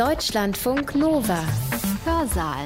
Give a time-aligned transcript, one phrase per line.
[0.00, 1.44] Deutschlandfunk Nova.
[2.06, 2.64] Hörsaal.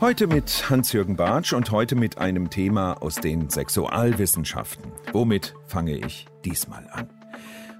[0.00, 4.92] Heute mit Hans-Jürgen Bartsch und heute mit einem Thema aus den Sexualwissenschaften.
[5.12, 7.08] Womit fange ich diesmal an?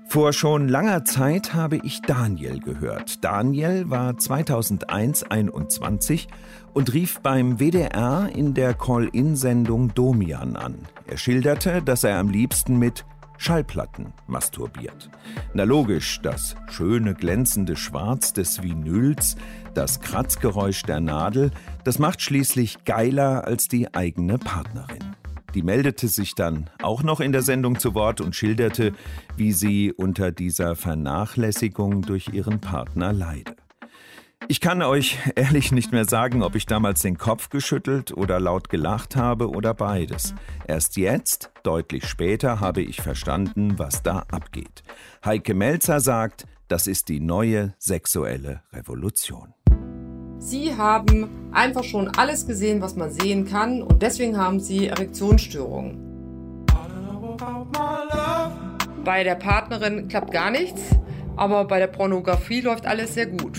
[0.08, 3.22] Vor schon langer Zeit habe ich Daniel gehört.
[3.22, 6.26] Daniel war 2001 21
[6.72, 10.88] und rief beim WDR in der Call-In-Sendung Domian an.
[11.06, 13.04] Er schilderte, dass er am liebsten mit
[13.40, 15.08] Schallplatten masturbiert.
[15.54, 19.36] Na logisch, das schöne glänzende Schwarz des Vinyls,
[19.72, 21.50] das Kratzgeräusch der Nadel,
[21.84, 25.16] das macht schließlich geiler als die eigene Partnerin.
[25.54, 28.92] Die meldete sich dann auch noch in der Sendung zu Wort und schilderte,
[29.38, 33.56] wie sie unter dieser Vernachlässigung durch ihren Partner leide.
[34.48, 38.68] Ich kann euch ehrlich nicht mehr sagen, ob ich damals den Kopf geschüttelt oder laut
[38.68, 40.34] gelacht habe oder beides.
[40.66, 44.82] Erst jetzt, deutlich später, habe ich verstanden, was da abgeht.
[45.24, 49.54] Heike Melzer sagt, das ist die neue sexuelle Revolution.
[50.38, 56.64] Sie haben einfach schon alles gesehen, was man sehen kann und deswegen haben Sie Erektionsstörungen.
[59.04, 60.80] Bei der Partnerin klappt gar nichts,
[61.36, 63.58] aber bei der Pornografie läuft alles sehr gut.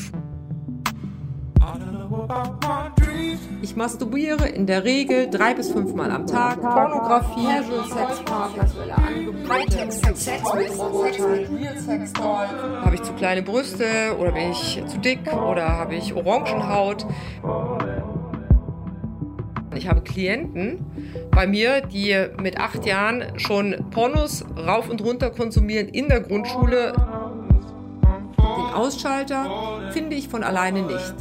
[3.62, 6.60] Ich masturbiere in der Regel drei bis fünfmal am Tag.
[6.62, 8.18] Pornografie, Casual Sex
[8.56, 9.88] sexuelle Angebote.
[12.84, 13.86] Habe ich zu kleine Brüste
[14.20, 17.06] oder bin ich zu dick oder habe ich Orangenhaut?
[19.76, 20.86] Ich habe Klienten
[21.32, 26.94] bei mir, die mit acht Jahren schon Pornos rauf und runter konsumieren in der Grundschule.
[28.38, 31.14] Den Ausschalter finde ich von alleine nicht.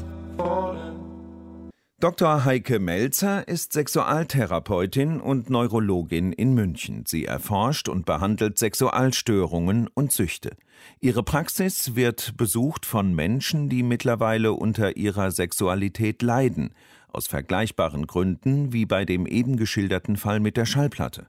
[2.00, 2.46] Dr.
[2.46, 7.04] Heike Melzer ist Sexualtherapeutin und Neurologin in München.
[7.06, 10.56] Sie erforscht und behandelt Sexualstörungen und Süchte.
[11.00, 16.72] Ihre Praxis wird besucht von Menschen, die mittlerweile unter ihrer Sexualität leiden,
[17.08, 21.28] aus vergleichbaren Gründen wie bei dem eben geschilderten Fall mit der Schallplatte.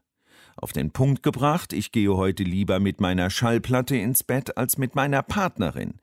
[0.56, 4.94] Auf den Punkt gebracht, ich gehe heute lieber mit meiner Schallplatte ins Bett als mit
[4.94, 6.00] meiner Partnerin.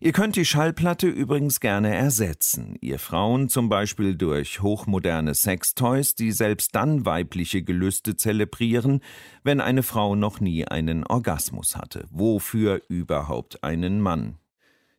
[0.00, 2.76] Ihr könnt die Schallplatte übrigens gerne ersetzen.
[2.82, 9.00] Ihr Frauen zum Beispiel durch hochmoderne Sextoys, die selbst dann weibliche Gelüste zelebrieren,
[9.42, 12.06] wenn eine Frau noch nie einen Orgasmus hatte.
[12.10, 14.36] Wofür überhaupt einen Mann?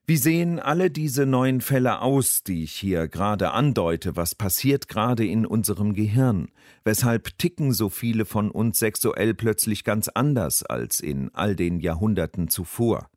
[0.09, 4.15] Wie sehen alle diese neuen Fälle aus, die ich hier gerade andeute?
[4.15, 6.47] Was passiert gerade in unserem Gehirn?
[6.85, 12.47] Weshalb ticken so viele von uns sexuell plötzlich ganz anders als in all den Jahrhunderten
[12.47, 13.09] zuvor?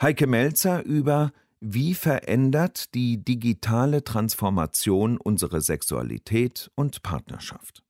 [0.00, 7.82] Heike Melzer über Wie verändert die digitale Transformation unsere Sexualität und Partnerschaft?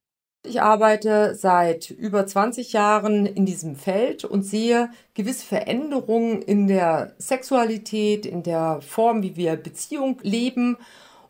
[0.42, 7.12] Ich arbeite seit über 20 Jahren in diesem Feld und sehe gewisse Veränderungen in der
[7.18, 10.78] Sexualität, in der Form, wie wir Beziehung leben.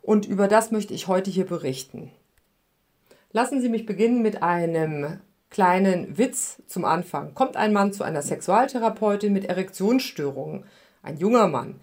[0.01, 2.09] Und über das möchte ich heute hier berichten.
[3.33, 7.33] Lassen Sie mich beginnen mit einem kleinen Witz zum Anfang.
[7.33, 10.65] Kommt ein Mann zu einer Sexualtherapeutin mit Erektionsstörungen,
[11.01, 11.79] ein junger Mann.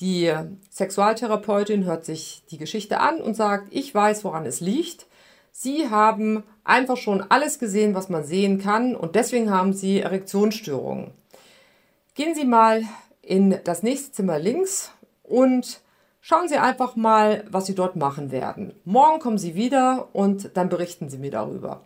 [0.00, 0.32] Die
[0.70, 5.06] Sexualtherapeutin hört sich die Geschichte an und sagt, ich weiß, woran es liegt.
[5.52, 11.10] Sie haben einfach schon alles gesehen, was man sehen kann und deswegen haben Sie Erektionsstörungen.
[12.14, 12.82] Gehen Sie mal
[13.22, 14.90] in das nächste Zimmer links
[15.22, 15.80] und
[16.20, 18.72] schauen Sie einfach mal, was Sie dort machen werden.
[18.84, 21.84] Morgen kommen Sie wieder und dann berichten Sie mir darüber.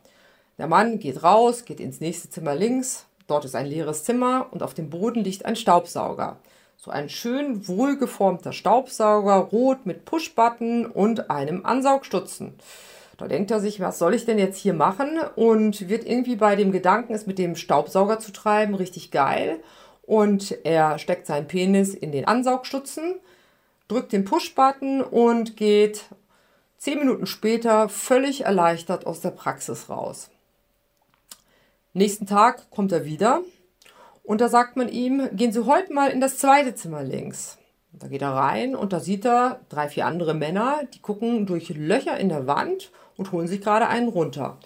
[0.57, 3.07] Der Mann geht raus, geht ins nächste Zimmer links.
[3.27, 6.37] Dort ist ein leeres Zimmer und auf dem Boden liegt ein Staubsauger.
[6.77, 12.55] So ein schön wohlgeformter Staubsauger, rot mit Pushbutton und einem Ansaugstutzen.
[13.17, 15.19] Da denkt er sich, was soll ich denn jetzt hier machen?
[15.35, 19.61] Und wird irgendwie bei dem Gedanken, es mit dem Staubsauger zu treiben, richtig geil.
[20.03, 23.15] Und er steckt seinen Penis in den Ansaugstutzen,
[23.89, 26.05] drückt den Pushbutton und geht
[26.77, 30.31] zehn Minuten später völlig erleichtert aus der Praxis raus.
[31.97, 33.43] Nächsten Tag kommt er wieder
[34.25, 37.56] und da sagt man ihm, gehen Sie heute mal in das zweite Zimmer links.
[37.93, 41.69] Da geht er rein und da sieht er drei, vier andere Männer, die gucken durch
[41.69, 44.58] Löcher in der Wand und holen sich gerade einen runter.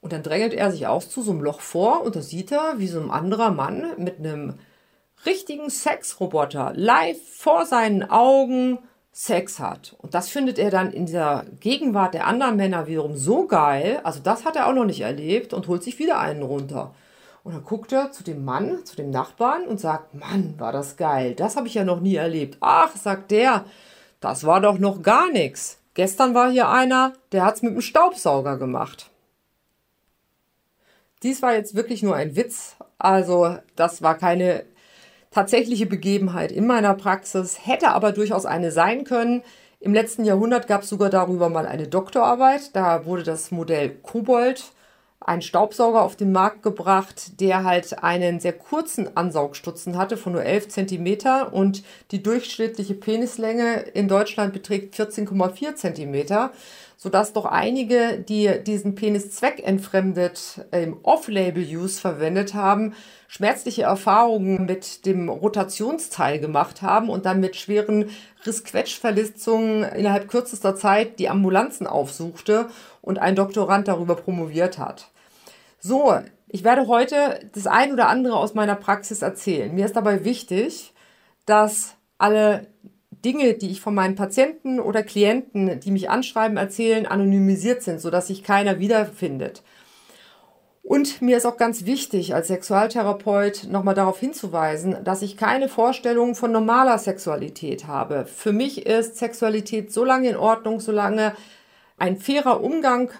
[0.00, 2.74] Und dann drängelt er sich auch zu so einem Loch vor und da sieht er,
[2.76, 4.54] wie so ein anderer Mann mit einem
[5.26, 8.78] richtigen Sexroboter live vor seinen Augen
[9.12, 9.96] Sex hat.
[9.98, 14.00] Und das findet er dann in der Gegenwart der anderen Männer wiederum so geil.
[14.04, 16.94] Also das hat er auch noch nicht erlebt und holt sich wieder einen runter.
[17.42, 20.96] Und dann guckt er zu dem Mann, zu dem Nachbarn und sagt, Mann, war das
[20.96, 21.34] geil.
[21.34, 22.58] Das habe ich ja noch nie erlebt.
[22.60, 23.64] Ach, sagt der,
[24.20, 25.78] das war doch noch gar nichts.
[25.94, 29.10] Gestern war hier einer, der hat es mit dem Staubsauger gemacht.
[31.22, 32.76] Dies war jetzt wirklich nur ein Witz.
[32.98, 34.64] Also das war keine
[35.30, 39.42] tatsächliche Begebenheit in meiner Praxis, hätte aber durchaus eine sein können.
[39.78, 42.74] Im letzten Jahrhundert gab es sogar darüber mal eine Doktorarbeit.
[42.74, 44.72] Da wurde das Modell Kobold
[45.20, 50.42] ein Staubsauger auf den Markt gebracht, der halt einen sehr kurzen Ansaugstutzen hatte von nur
[50.42, 51.18] 11 cm
[51.52, 56.50] und die durchschnittliche Penislänge in Deutschland beträgt 14,4 cm,
[56.96, 62.94] sodass doch einige, die diesen Penis zweckentfremdet im Off-Label-Use verwendet haben,
[63.28, 68.10] schmerzliche Erfahrungen mit dem Rotationsteil gemacht haben und dann mit schweren
[68.44, 72.70] Rissquetschverletzungen innerhalb kürzester Zeit die Ambulanzen aufsuchte
[73.02, 75.10] und ein Doktorand darüber promoviert hat.
[75.78, 76.14] So,
[76.48, 79.74] ich werde heute das ein oder andere aus meiner Praxis erzählen.
[79.74, 80.92] Mir ist dabei wichtig,
[81.46, 82.66] dass alle
[83.24, 88.28] Dinge, die ich von meinen Patienten oder Klienten, die mich anschreiben, erzählen, anonymisiert sind, sodass
[88.28, 89.62] sich keiner wiederfindet.
[90.82, 96.34] Und mir ist auch ganz wichtig, als Sexualtherapeut nochmal darauf hinzuweisen, dass ich keine Vorstellung
[96.34, 98.24] von normaler Sexualität habe.
[98.24, 101.34] Für mich ist Sexualität so lange in Ordnung, solange
[102.00, 103.10] ein fairer Umgang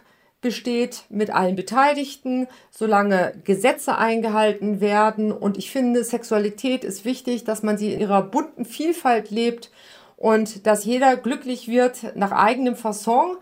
[0.40, 5.32] besteht mit allen Beteiligten, solange Gesetze eingehalten werden.
[5.32, 9.70] Und ich finde, Sexualität ist wichtig, dass man sie in ihrer bunten Vielfalt lebt
[10.16, 13.36] und dass jeder glücklich wird nach eigenem Fasson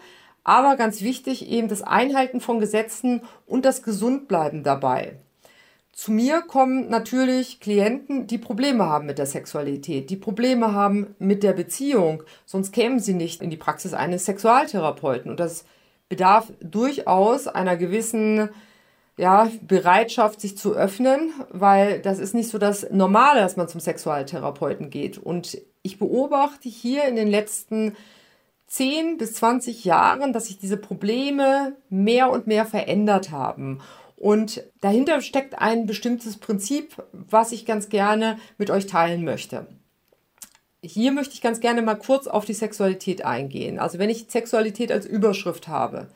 [0.48, 5.18] aber ganz wichtig eben das Einhalten von Gesetzen und das Gesundbleiben dabei.
[5.98, 11.42] Zu mir kommen natürlich Klienten, die Probleme haben mit der Sexualität, die Probleme haben mit
[11.42, 15.28] der Beziehung, sonst kämen sie nicht in die Praxis eines Sexualtherapeuten.
[15.28, 15.64] Und das
[16.08, 18.48] bedarf durchaus einer gewissen
[19.16, 23.80] ja, Bereitschaft, sich zu öffnen, weil das ist nicht so das Normale, dass man zum
[23.80, 25.18] Sexualtherapeuten geht.
[25.18, 27.96] Und ich beobachte hier in den letzten
[28.68, 33.80] 10 bis 20 Jahren, dass sich diese Probleme mehr und mehr verändert haben.
[34.18, 39.66] Und dahinter steckt ein bestimmtes Prinzip, was ich ganz gerne mit euch teilen möchte.
[40.82, 43.78] Hier möchte ich ganz gerne mal kurz auf die Sexualität eingehen.
[43.78, 46.08] Also wenn ich Sexualität als Überschrift habe,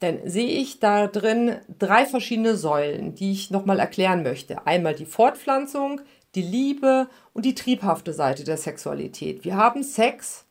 [0.00, 4.66] dann sehe ich da drin drei verschiedene Säulen, die ich nochmal erklären möchte.
[4.66, 6.00] Einmal die Fortpflanzung,
[6.34, 9.44] die Liebe und die triebhafte Seite der Sexualität.
[9.44, 10.44] Wir haben Sex,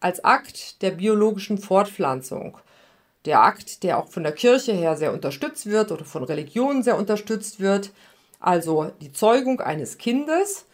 [0.00, 2.56] als Akt der biologischen Fortpflanzung.
[3.26, 6.96] Der Akt, der auch von der Kirche her sehr unterstützt wird oder von Religionen sehr
[6.96, 7.92] unterstützt wird,
[8.38, 10.64] also die Zeugung eines Kindes.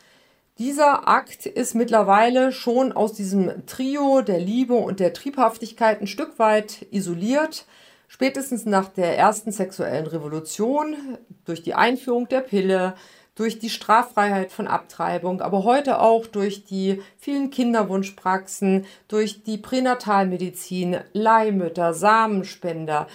[0.58, 6.38] Dieser Akt ist mittlerweile schon aus diesem Trio der Liebe und der Triebhaftigkeit ein Stück
[6.38, 7.66] weit isoliert.
[8.08, 12.94] Spätestens nach der ersten sexuellen Revolution, durch die Einführung der Pille,
[13.36, 20.96] durch die Straffreiheit von Abtreibung, aber heute auch durch die vielen Kinderwunschpraxen, durch die Pränatalmedizin,
[21.12, 23.06] Leihmütter, Samenspender.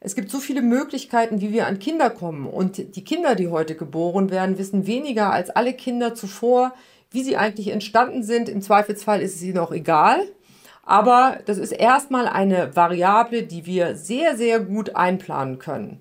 [0.00, 2.46] Es gibt so viele Möglichkeiten, wie wir an Kinder kommen.
[2.46, 6.74] Und die Kinder, die heute geboren werden, wissen weniger als alle Kinder zuvor,
[7.10, 8.48] wie sie eigentlich entstanden sind.
[8.48, 10.26] Im Zweifelsfall ist es ihnen auch egal.
[10.82, 16.00] Aber das ist erstmal eine Variable, die wir sehr, sehr gut einplanen können.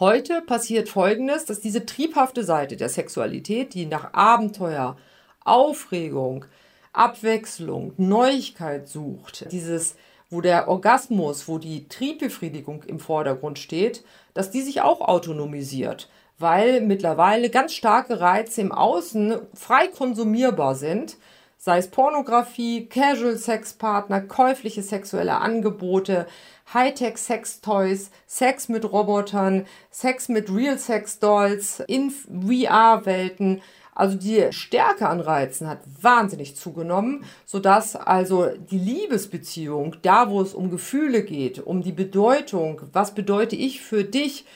[0.00, 4.96] Heute passiert Folgendes, dass diese triebhafte Seite der Sexualität, die nach Abenteuer,
[5.44, 6.46] Aufregung,
[6.94, 9.96] Abwechslung, Neuigkeit sucht, dieses,
[10.30, 14.02] wo der Orgasmus, wo die Triebbefriedigung im Vordergrund steht,
[14.32, 16.08] dass die sich auch autonomisiert,
[16.38, 21.18] weil mittlerweile ganz starke Reize im Außen frei konsumierbar sind,
[21.60, 26.26] sei es Pornografie, Casual-Sex-Partner, käufliche sexuelle Angebote,
[26.72, 33.60] Hightech-Sex-Toys, Sex mit Robotern, Sex mit Real-Sex-Dolls, in VR-Welten.
[33.94, 40.54] Also die Stärke an Reizen hat wahnsinnig zugenommen, sodass also die Liebesbeziehung, da wo es
[40.54, 44.46] um Gefühle geht, um die Bedeutung, was bedeute ich für dich,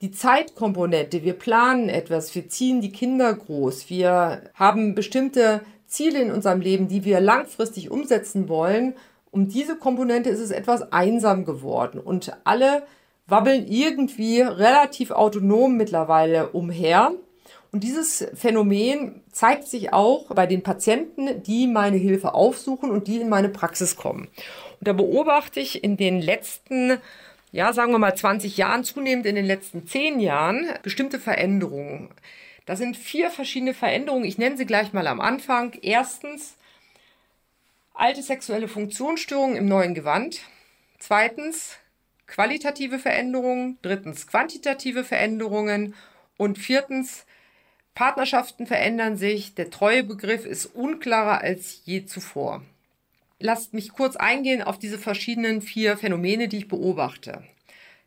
[0.00, 6.30] die Zeitkomponente, wir planen etwas, wir ziehen die Kinder groß, wir haben bestimmte Ziele in
[6.30, 8.94] unserem Leben, die wir langfristig umsetzen wollen
[9.30, 12.82] um diese Komponente ist es etwas einsam geworden und alle
[13.26, 17.12] wabbeln irgendwie relativ autonom mittlerweile umher.
[17.70, 23.20] Und dieses Phänomen zeigt sich auch bei den Patienten, die meine Hilfe aufsuchen und die
[23.20, 24.28] in meine Praxis kommen.
[24.80, 26.96] Und da beobachte ich in den letzten,
[27.52, 32.08] ja, sagen wir mal 20 Jahren, zunehmend in den letzten 10 Jahren, bestimmte Veränderungen.
[32.68, 34.26] Das sind vier verschiedene Veränderungen.
[34.26, 35.72] Ich nenne sie gleich mal am Anfang.
[35.80, 36.54] Erstens
[37.94, 40.40] alte sexuelle Funktionsstörungen im neuen Gewand.
[40.98, 41.78] Zweitens
[42.26, 43.78] qualitative Veränderungen.
[43.80, 45.94] Drittens quantitative Veränderungen.
[46.36, 47.24] Und viertens
[47.94, 49.54] Partnerschaften verändern sich.
[49.54, 52.62] Der Treuebegriff ist unklarer als je zuvor.
[53.38, 57.42] Lasst mich kurz eingehen auf diese verschiedenen vier Phänomene, die ich beobachte.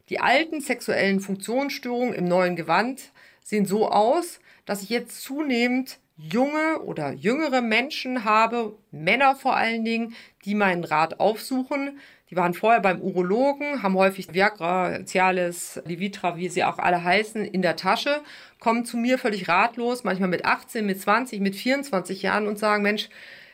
[0.09, 3.11] Die alten sexuellen Funktionsstörungen im neuen Gewand
[3.43, 9.83] sehen so aus, dass ich jetzt zunehmend junge oder jüngere Menschen habe, Männer vor allen
[9.83, 10.15] Dingen,
[10.45, 11.99] die meinen Rat aufsuchen.
[12.29, 17.43] Die waren vorher beim Urologen, haben häufig Viagra, Cialis, Livitra, wie sie auch alle heißen,
[17.43, 18.21] in der Tasche,
[18.59, 22.83] kommen zu mir völlig ratlos, manchmal mit 18, mit 20, mit 24 Jahren und sagen,
[22.83, 23.09] Mensch,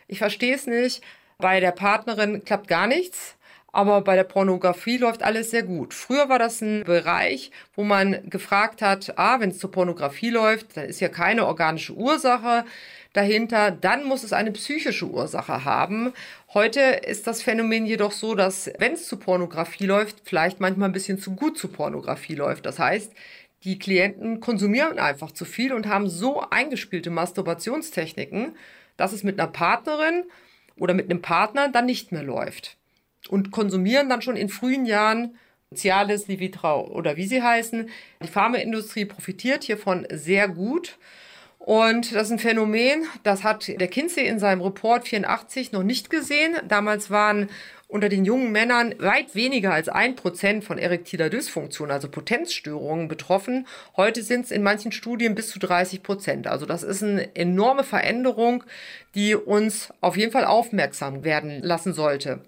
[0.08, 1.02] ich verstehe es nicht,
[1.40, 3.37] bei der Partnerin klappt gar nichts
[3.72, 5.94] aber bei der Pornografie läuft alles sehr gut.
[5.94, 10.78] Früher war das ein Bereich, wo man gefragt hat, ah, wenn es zur Pornografie läuft,
[10.78, 12.66] dann ist ja keine organische Ursache
[13.14, 16.14] dahinter, dann muss es eine psychische Ursache haben.
[16.54, 20.94] Heute ist das Phänomen jedoch so, dass wenn es zu Pornografie läuft, vielleicht manchmal ein
[20.94, 22.66] bisschen zu gut zu Pornografie läuft.
[22.66, 23.12] Das heißt,
[23.64, 28.56] die Klienten konsumieren einfach zu viel und haben so eingespielte Masturbationstechniken,
[28.98, 30.24] dass es mit einer Partnerin
[30.78, 32.78] oder mit einem Partner dann nicht mehr läuft
[33.30, 35.38] und konsumieren dann schon in frühen Jahren
[35.76, 37.90] Cialis, Livitra oder wie sie heißen.
[38.24, 40.98] Die Pharmaindustrie profitiert hiervon sehr gut.
[41.60, 46.10] Und das ist ein Phänomen, das hat der Kinsey in seinem Report 84 noch nicht
[46.10, 46.56] gesehen.
[46.70, 47.50] Damals waren
[47.90, 53.68] unter den jungen Männern weit weniger als ein Prozent von erektiler Dysfunktion, also Potenzstörungen betroffen.
[53.98, 56.48] Heute sind es in manchen Studien bis zu 30 Prozent.
[56.48, 58.64] Also das ist eine enorme Veränderung,
[59.16, 62.42] die uns auf jeden Fall aufmerksam werden lassen sollte.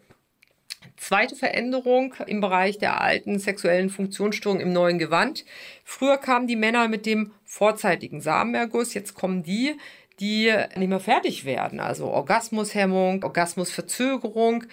[0.97, 5.45] Zweite Veränderung im Bereich der alten sexuellen Funktionsstörung im neuen Gewand.
[5.83, 9.77] Früher kamen die Männer mit dem vorzeitigen Samenerguss, jetzt kommen die,
[10.19, 11.79] die nicht mehr fertig werden.
[11.79, 14.65] Also Orgasmushemmung, Orgasmusverzögerung.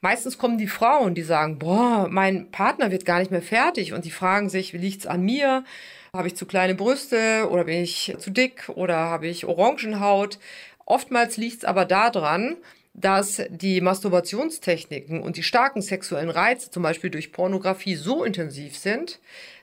[0.00, 4.04] Meistens kommen die Frauen, die sagen, boah, mein Partner wird gar nicht mehr fertig und
[4.04, 5.64] die fragen sich, wie liegt's an mir?
[6.12, 10.38] Habe ich zu kleine Brüste oder bin ich zu dick oder habe ich Orangenhaut?
[10.84, 12.56] Oftmals liegt's aber daran,
[12.96, 19.20] dass die Masturbationstechniken und die starken sexuellen Reize, zum Beispiel durch Pornografie, so intensiv sind,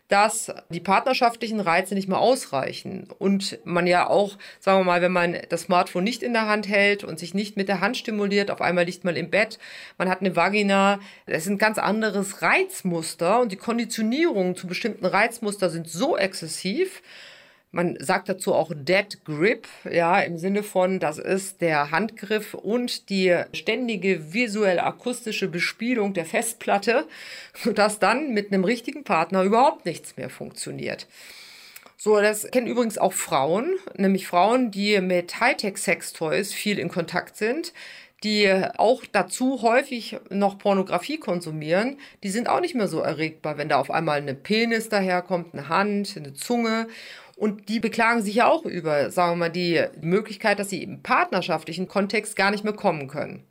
[0.07, 3.07] dass die partnerschaftlichen Reize nicht mehr ausreichen.
[3.17, 6.67] Und man ja auch, sagen wir mal, wenn man das Smartphone nicht in der Hand
[6.67, 9.57] hält und sich nicht mit der Hand stimuliert, auf einmal liegt man im Bett,
[9.97, 15.07] man hat eine Vagina, das ist ein ganz anderes Reizmuster und die Konditionierungen zu bestimmten
[15.07, 17.01] Reizmuster sind so exzessiv,
[17.73, 23.09] man sagt dazu auch Dead Grip, ja, im Sinne von, das ist der Handgriff und
[23.09, 27.07] die ständige visuell-akustische Bespielung der Festplatte,
[27.55, 31.07] sodass dann mit einem richtigen Partner überhaupt nichts mehr funktioniert.
[31.97, 37.73] So, das kennen übrigens auch Frauen, nämlich Frauen, die mit Hightech-Sextoys viel in Kontakt sind,
[38.23, 43.69] die auch dazu häufig noch Pornografie konsumieren, die sind auch nicht mehr so erregbar, wenn
[43.69, 46.87] da auf einmal eine Penis daherkommt, eine Hand, eine Zunge.
[47.35, 51.01] Und die beklagen sich ja auch über, sagen wir mal, die Möglichkeit, dass sie im
[51.01, 53.43] partnerschaftlichen Kontext gar nicht mehr kommen können.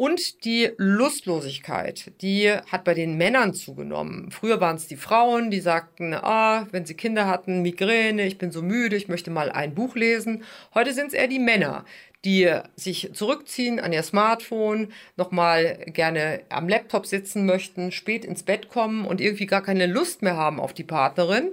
[0.00, 4.30] Und die Lustlosigkeit, die hat bei den Männern zugenommen.
[4.30, 8.50] Früher waren es die Frauen, die sagten, ah, wenn sie Kinder hatten, Migräne, ich bin
[8.50, 10.42] so müde, ich möchte mal ein Buch lesen.
[10.72, 11.84] Heute sind es eher die Männer,
[12.24, 18.70] die sich zurückziehen an ihr Smartphone, nochmal gerne am Laptop sitzen möchten, spät ins Bett
[18.70, 21.50] kommen und irgendwie gar keine Lust mehr haben auf die Partnerin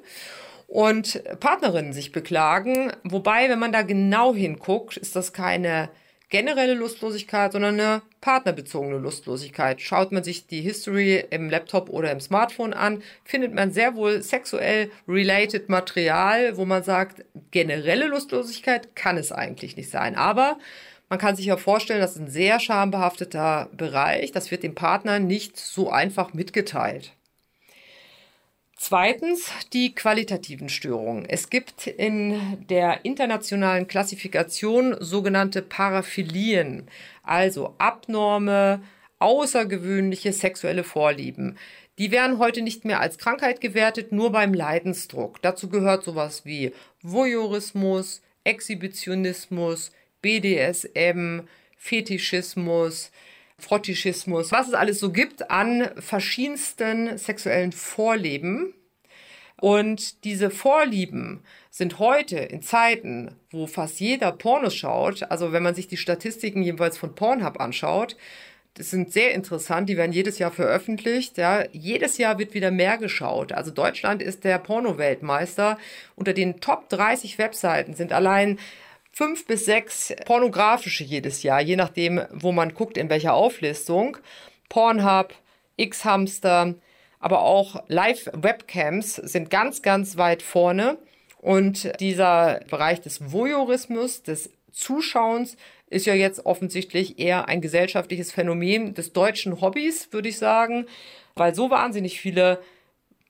[0.68, 2.92] und Partnerinnen sich beklagen.
[3.04, 5.90] Wobei, wenn man da genau hinguckt, ist das keine
[6.30, 9.80] generelle Lustlosigkeit, sondern eine partnerbezogene Lustlosigkeit.
[9.82, 14.22] Schaut man sich die History im Laptop oder im Smartphone an, findet man sehr wohl
[14.22, 20.16] sexuell related Material, wo man sagt, generelle Lustlosigkeit kann es eigentlich nicht sein.
[20.16, 20.58] Aber
[21.08, 24.34] man kann sich ja vorstellen, das ist ein sehr schambehafteter Bereich.
[24.34, 27.14] Das wird dem Partner nicht so einfach mitgeteilt.
[28.80, 31.26] Zweitens die qualitativen Störungen.
[31.28, 36.88] Es gibt in der internationalen Klassifikation sogenannte Paraphilien,
[37.24, 38.82] also abnorme,
[39.18, 41.58] außergewöhnliche sexuelle Vorlieben.
[41.98, 45.42] Die werden heute nicht mehr als Krankheit gewertet, nur beim Leidensdruck.
[45.42, 49.92] Dazu gehört sowas wie Voyeurismus, Exhibitionismus,
[50.22, 53.12] BDSM, Fetischismus,
[53.60, 58.74] Frottischismus, was es alles so gibt an verschiedensten sexuellen Vorlieben.
[59.60, 65.74] Und diese Vorlieben sind heute in Zeiten, wo fast jeder Pornos schaut, also wenn man
[65.74, 68.16] sich die Statistiken jeweils von Pornhub anschaut,
[68.78, 71.40] das sind sehr interessant, die werden jedes Jahr veröffentlicht.
[71.40, 71.64] Ja.
[71.72, 73.52] Jedes Jahr wird wieder mehr geschaut.
[73.52, 75.80] Also Deutschland ist der Porno-Weltmeister.
[76.16, 78.60] Unter den Top 30 Webseiten sind allein
[79.18, 84.18] fünf bis sechs pornografische jedes Jahr, je nachdem, wo man guckt, in welcher Auflistung.
[84.70, 85.34] Pornhub,
[85.76, 86.76] X-Hamster,
[87.20, 91.00] aber auch Live-Webcams sind ganz, ganz weit vorne.
[91.40, 95.58] Und dieser Bereich des Voyeurismus, des Zuschauens,
[95.90, 100.86] ist ja jetzt offensichtlich eher ein gesellschaftliches Phänomen des deutschen Hobbys, würde ich sagen,
[101.34, 102.60] weil so wahnsinnig viele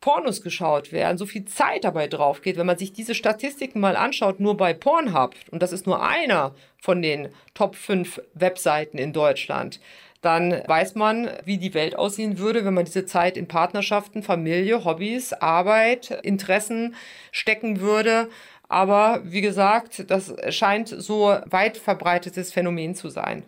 [0.01, 3.96] Pornos geschaut werden, so viel Zeit dabei drauf geht, wenn man sich diese Statistiken mal
[3.96, 9.13] anschaut, nur bei Pornhub, und das ist nur einer von den Top 5 Webseiten in
[9.13, 9.80] Deutschland,
[10.22, 14.84] dann weiß man, wie die Welt aussehen würde, wenn man diese Zeit in Partnerschaften, Familie,
[14.84, 16.96] Hobbys, Arbeit, Interessen
[17.32, 18.30] stecken würde.
[18.68, 23.44] Aber wie gesagt, das scheint so weit verbreitetes Phänomen zu sein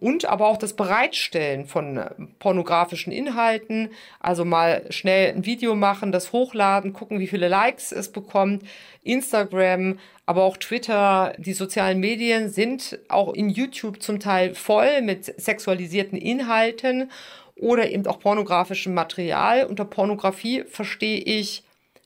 [0.00, 6.12] und aber auch das Bereitstellen von äh, pornografischen Inhalten, also mal schnell ein Video machen,
[6.12, 8.62] das hochladen, gucken, wie viele Likes es bekommt.
[9.02, 15.26] Instagram, aber auch Twitter, die sozialen Medien sind auch in YouTube zum Teil voll mit
[15.40, 17.10] sexualisierten Inhalten
[17.56, 19.66] oder eben auch pornografischem Material.
[19.66, 21.62] Unter Pornografie verstehe ich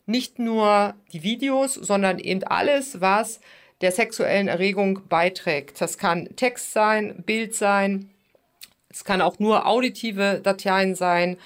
[0.07, 3.41] nicht nur die Videos, sondern eben alles, was
[3.81, 5.81] der sexuellen Erregung beiträgt.
[5.81, 8.11] Das kann Text sein, Bild sein,
[8.91, 11.37] es kann auch nur auditive Dateien sein.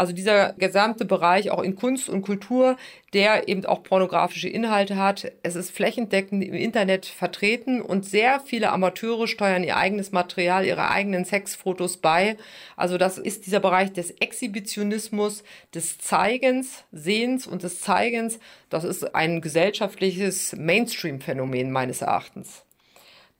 [0.00, 2.78] Also dieser gesamte Bereich auch in Kunst und Kultur,
[3.12, 5.30] der eben auch pornografische Inhalte hat.
[5.42, 10.88] Es ist flächendeckend im Internet vertreten und sehr viele Amateure steuern ihr eigenes Material, ihre
[10.90, 12.38] eigenen Sexfotos bei.
[12.78, 18.38] Also das ist dieser Bereich des Exhibitionismus, des Zeigens, Sehens und des Zeigens.
[18.70, 22.64] Das ist ein gesellschaftliches Mainstream-Phänomen meines Erachtens.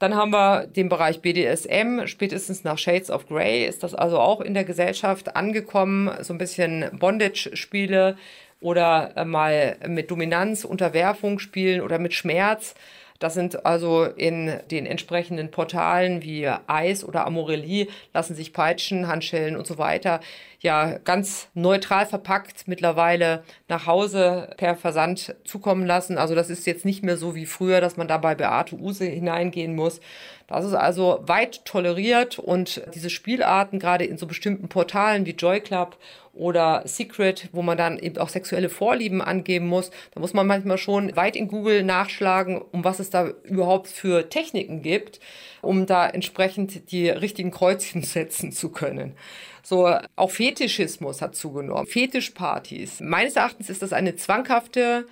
[0.01, 2.07] Dann haben wir den Bereich BDSM.
[2.07, 6.11] Spätestens nach Shades of Grey ist das also auch in der Gesellschaft angekommen.
[6.23, 8.17] So ein bisschen Bondage-Spiele
[8.61, 12.75] oder äh, mal mit Dominanz, Unterwerfung spielen oder mit Schmerz.
[13.19, 19.55] Das sind also in den entsprechenden Portalen wie Eis oder Amorelie lassen sich Peitschen, Handschellen
[19.55, 20.21] und so weiter
[20.61, 26.19] ja ganz neutral verpackt mittlerweile nach Hause per Versand zukommen lassen.
[26.19, 29.05] Also das ist jetzt nicht mehr so wie früher, dass man da bei Beate Use
[29.05, 30.01] hineingehen muss.
[30.47, 35.61] Das ist also weit toleriert und diese Spielarten gerade in so bestimmten Portalen wie Joy
[35.61, 35.97] Club
[36.33, 40.79] oder Secret, wo man dann eben auch sexuelle Vorlieben angeben muss, da muss man manchmal
[40.79, 45.21] schon weit in Google nachschlagen, um was es da überhaupt für Techniken gibt,
[45.63, 49.15] um da entsprechend die richtigen Kreuzchen setzen zu können.
[49.63, 51.87] So, auch Fetischismus hat zugenommen.
[51.87, 53.01] Fetischpartys.
[53.01, 55.07] Meines Erachtens ist das eine zwanghafte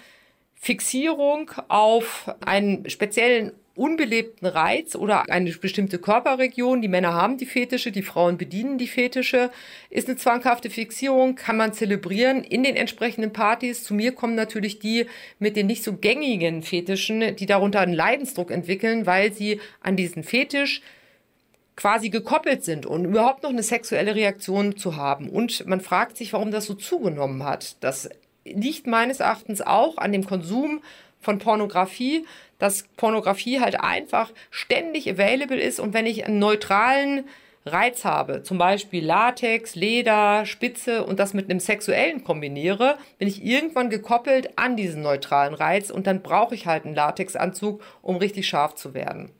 [0.55, 6.83] Fixierung auf einen speziellen unbelebten Reiz oder eine bestimmte Körperregion.
[6.83, 9.51] Die Männer haben die Fetische, die Frauen bedienen die Fetische.
[9.89, 13.85] Ist eine zwanghafte Fixierung, kann man zelebrieren in den entsprechenden Partys.
[13.85, 15.07] Zu mir kommen natürlich die
[15.39, 20.25] mit den nicht so gängigen Fetischen, die darunter einen Leidensdruck entwickeln, weil sie an diesen
[20.25, 20.83] Fetisch
[21.79, 25.29] quasi gekoppelt sind und überhaupt noch eine sexuelle Reaktion zu haben.
[25.29, 27.77] Und man fragt sich, warum das so zugenommen hat.
[27.85, 28.11] Das
[28.45, 30.83] liegt meines Erachtens auch an dem Konsum
[31.21, 32.27] von Pornografie,
[32.59, 37.25] dass Pornografie halt einfach ständig available ist und wenn ich einen neutralen
[37.65, 43.45] Reiz habe, zum Beispiel Latex, Leder, Spitze und das mit einem sexuellen kombiniere, bin ich
[43.45, 48.49] irgendwann gekoppelt an diesen neutralen Reiz und dann brauche ich halt einen Latexanzug, um richtig
[48.49, 49.31] scharf zu werden.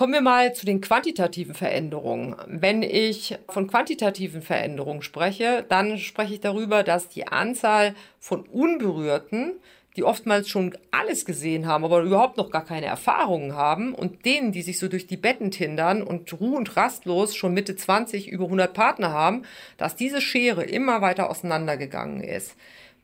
[0.00, 2.34] Kommen wir mal zu den quantitativen Veränderungen.
[2.46, 9.52] Wenn ich von quantitativen Veränderungen spreche, dann spreche ich darüber, dass die Anzahl von Unberührten,
[9.96, 14.52] die oftmals schon alles gesehen haben, aber überhaupt noch gar keine Erfahrungen haben und denen,
[14.52, 18.44] die sich so durch die Betten tindern und ruh- und rastlos schon Mitte 20 über
[18.44, 19.42] 100 Partner haben,
[19.76, 22.56] dass diese Schere immer weiter auseinandergegangen ist.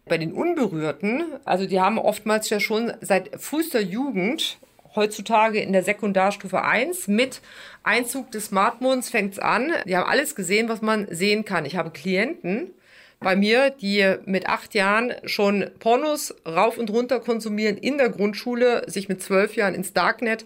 [0.07, 4.57] Bei den Unberührten, also die haben oftmals ja schon seit frühester Jugend
[4.97, 7.41] heutzutage in der Sekundarstufe 1 mit
[7.83, 9.73] Einzug des Smartphones fängt's an.
[9.87, 11.65] Die haben alles gesehen, was man sehen kann.
[11.65, 12.73] Ich habe Klienten
[13.21, 18.83] bei mir, die mit acht Jahren schon Pornos rauf und runter konsumieren in der Grundschule,
[18.89, 20.45] sich mit zwölf Jahren ins Darknet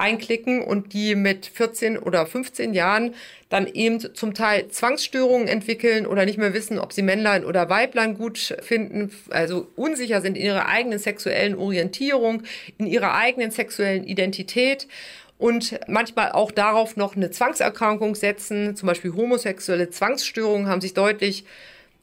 [0.00, 3.14] einklicken und die mit 14 oder 15 Jahren
[3.48, 8.16] dann eben zum Teil Zwangsstörungen entwickeln oder nicht mehr wissen, ob sie Männlein oder Weiblein
[8.16, 12.42] gut finden, also unsicher sind in ihrer eigenen sexuellen Orientierung,
[12.78, 14.88] in ihrer eigenen sexuellen Identität
[15.38, 21.44] und manchmal auch darauf noch eine Zwangserkrankung setzen, zum Beispiel homosexuelle Zwangsstörungen haben sich deutlich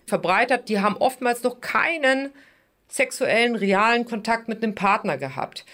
[0.07, 2.31] verbreitert, die haben oftmals noch keinen
[2.89, 5.65] sexuellen, realen Kontakt mit einem Partner gehabt.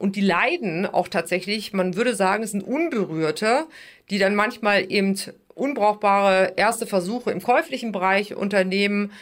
[0.00, 3.66] Und die leiden auch tatsächlich, man würde sagen, es sind Unberührte,
[4.08, 5.14] die dann manchmal eben
[5.54, 9.12] unbrauchbare erste Versuche im käuflichen Bereich unternehmen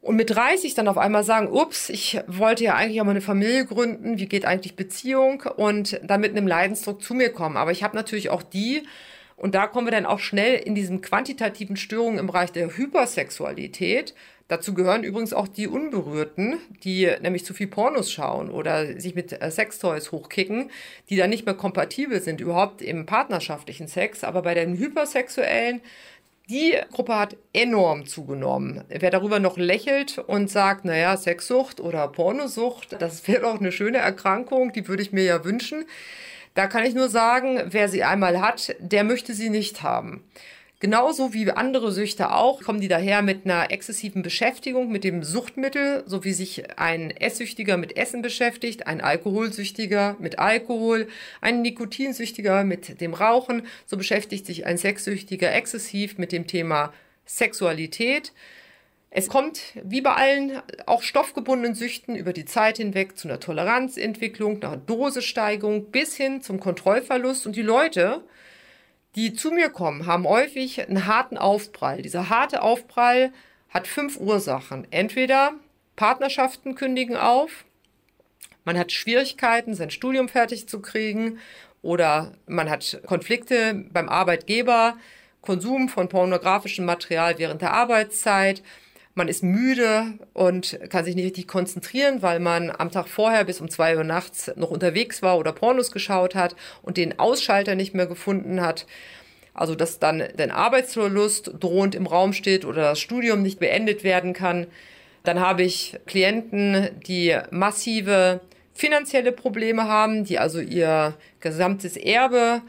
[0.00, 3.20] und mit 30 dann auf einmal sagen, ups, ich wollte ja eigentlich auch mal eine
[3.20, 7.56] Familie gründen, wie geht eigentlich Beziehung und dann mit einem Leidensdruck zu mir kommen.
[7.56, 8.82] Aber ich habe natürlich auch die,
[9.36, 14.16] und da kommen wir dann auch schnell in diesen quantitativen Störungen im Bereich der Hypersexualität,
[14.48, 19.40] Dazu gehören übrigens auch die Unberührten, die nämlich zu viel Pornos schauen oder sich mit
[19.40, 20.70] äh, Sextoys hochkicken,
[21.10, 24.24] die dann nicht mehr kompatibel sind, überhaupt im partnerschaftlichen Sex.
[24.24, 25.82] Aber bei den Hypersexuellen,
[26.50, 28.82] Die Gruppe hat enorm zugenommen.
[28.88, 33.98] Wer darüber noch lächelt und sagt, naja, Sexsucht oder Pornosucht, das wäre doch eine schöne
[33.98, 35.84] Erkrankung, die würde ich mir ja wünschen.
[36.54, 40.24] Da kann ich nur sagen, wer sie einmal hat, der möchte sie nicht haben.
[40.80, 46.04] Genauso wie andere Süchte auch, kommen die daher mit einer exzessiven Beschäftigung mit dem Suchtmittel,
[46.06, 51.08] so wie sich ein Esssüchtiger mit Essen beschäftigt, ein Alkoholsüchtiger mit Alkohol,
[51.40, 56.92] ein Nikotinsüchtiger mit dem Rauchen, so beschäftigt sich ein Sexsüchtiger exzessiv mit dem Thema
[57.26, 58.32] Sexualität.
[59.10, 64.62] Es kommt wie bei allen auch stoffgebundenen Süchten über die Zeit hinweg zu einer Toleranzentwicklung,
[64.62, 68.22] einer Dosesteigerung bis hin zum Kontrollverlust und die Leute,
[69.18, 72.02] die zu mir kommen, haben häufig einen harten Aufprall.
[72.02, 73.32] Dieser harte Aufprall
[73.68, 74.86] hat fünf Ursachen.
[74.92, 75.54] Entweder
[75.96, 77.64] Partnerschaften kündigen auf,
[78.64, 81.40] man hat Schwierigkeiten, sein Studium fertig zu kriegen
[81.82, 84.96] oder man hat Konflikte beim Arbeitgeber,
[85.40, 88.62] Konsum von pornografischem Material während der Arbeitszeit,
[89.18, 93.60] man ist müde und kann sich nicht richtig konzentrieren, weil man am Tag vorher bis
[93.60, 97.94] um zwei Uhr nachts noch unterwegs war oder Pornos geschaut hat und den Ausschalter nicht
[97.94, 98.86] mehr gefunden hat.
[99.52, 104.32] Also dass dann der Arbeitsverlust drohend im Raum steht oder das Studium nicht beendet werden
[104.32, 104.66] kann.
[105.24, 108.40] Dann habe ich Klienten, die massive
[108.72, 112.62] finanzielle Probleme haben, die also ihr gesamtes Erbe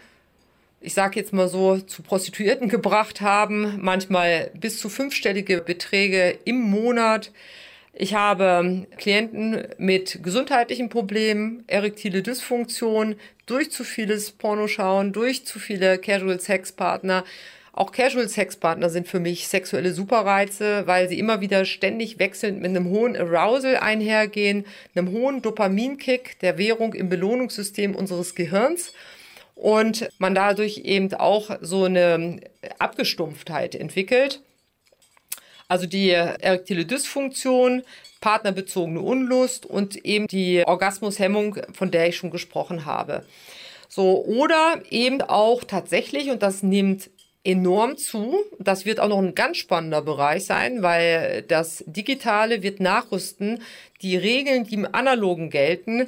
[0.81, 6.61] ich sage jetzt mal so, zu Prostituierten gebracht haben, manchmal bis zu fünfstellige Beträge im
[6.61, 7.31] Monat.
[7.93, 13.15] Ich habe Klienten mit gesundheitlichen Problemen, erektile Dysfunktion,
[13.45, 17.25] durch zu vieles Pornoschauen, durch zu viele Casual Sex Partner.
[17.73, 22.61] Auch Casual Sex Partner sind für mich sexuelle Superreize, weil sie immer wieder ständig wechselnd
[22.61, 24.65] mit einem hohen Arousal einhergehen,
[24.95, 28.93] einem hohen Dopaminkick der Währung im Belohnungssystem unseres Gehirns
[29.59, 32.39] und man dadurch eben auch so eine
[32.79, 34.41] Abgestumpftheit entwickelt.
[35.67, 37.83] Also die erektile Dysfunktion,
[38.21, 43.25] partnerbezogene Unlust und eben die Orgasmushemmung, von der ich schon gesprochen habe.
[43.87, 47.09] So, oder eben auch tatsächlich, und das nimmt
[47.43, 48.37] enorm zu.
[48.59, 53.61] Das wird auch noch ein ganz spannender Bereich sein, weil das Digitale wird nachrüsten.
[54.01, 56.07] Die Regeln, die im Analogen gelten,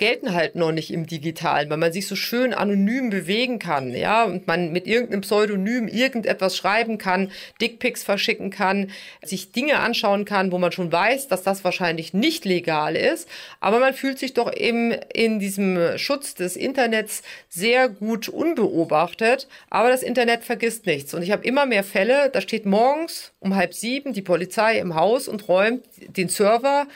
[0.00, 4.24] gelten halt noch nicht im Digitalen, weil man sich so schön anonym bewegen kann, ja,
[4.24, 8.90] und man mit irgendeinem Pseudonym irgendetwas schreiben kann, Dickpics verschicken kann,
[9.22, 13.28] sich Dinge anschauen kann, wo man schon weiß, dass das wahrscheinlich nicht legal ist,
[13.60, 19.90] aber man fühlt sich doch eben in diesem Schutz des Internets sehr gut unbeobachtet, aber
[19.90, 21.12] das Internet vergisst nichts.
[21.12, 24.94] Und ich habe immer mehr Fälle, da steht morgens um halb sieben die Polizei im
[24.94, 25.84] Haus und räumt
[26.16, 26.86] den Server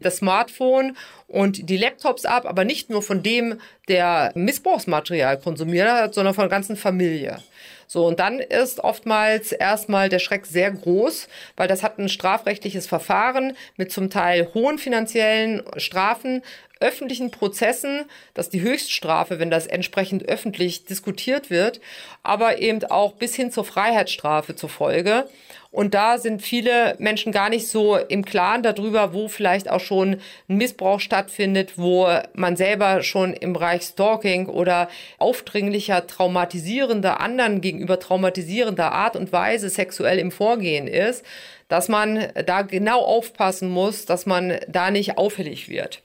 [0.00, 0.96] das Smartphone
[1.28, 6.42] und die Laptops ab, aber nicht nur von dem, der Missbrauchsmaterial konsumiert hat, sondern von
[6.42, 7.38] der ganzen Familie.
[7.86, 12.86] So, und dann ist oftmals erstmal der Schreck sehr groß, weil das hat ein strafrechtliches
[12.86, 16.42] Verfahren mit zum Teil hohen finanziellen Strafen,
[16.80, 21.80] öffentlichen Prozessen, das ist die Höchststrafe, wenn das entsprechend öffentlich diskutiert wird,
[22.22, 25.28] aber eben auch bis hin zur Freiheitsstrafe zur Folge.
[25.70, 30.20] Und da sind viele Menschen gar nicht so im Klaren darüber, wo vielleicht auch schon
[30.48, 37.98] ein Missbrauch stattfindet, wo man selber schon im Bereich Stalking oder aufdringlicher, traumatisierender, anderen gegenüber
[37.98, 41.24] traumatisierender Art und Weise sexuell im Vorgehen ist,
[41.66, 46.02] dass man da genau aufpassen muss, dass man da nicht auffällig wird.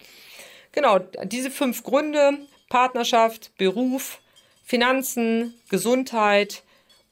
[0.71, 2.37] Genau, diese fünf Gründe,
[2.69, 4.19] Partnerschaft, Beruf,
[4.63, 6.63] Finanzen, Gesundheit,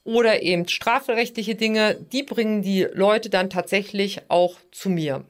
[0.08, 5.22] oder eben strafrechtliche Dinge, die bringen die Leute dann tatsächlich auch zu mir.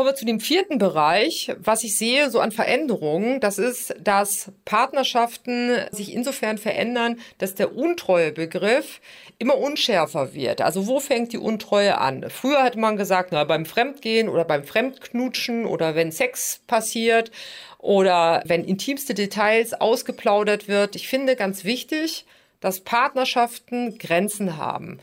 [0.00, 3.38] Kommen wir zu dem vierten Bereich, was ich sehe so an Veränderungen.
[3.38, 9.02] Das ist, dass Partnerschaften sich insofern verändern, dass der Untreuebegriff
[9.38, 10.62] immer unschärfer wird.
[10.62, 12.24] Also wo fängt die Untreue an?
[12.30, 17.30] Früher hat man gesagt, na, beim Fremdgehen oder beim Fremdknutschen oder wenn Sex passiert
[17.76, 20.96] oder wenn intimste Details ausgeplaudert wird.
[20.96, 22.24] Ich finde ganz wichtig,
[22.60, 24.98] dass Partnerschaften Grenzen haben.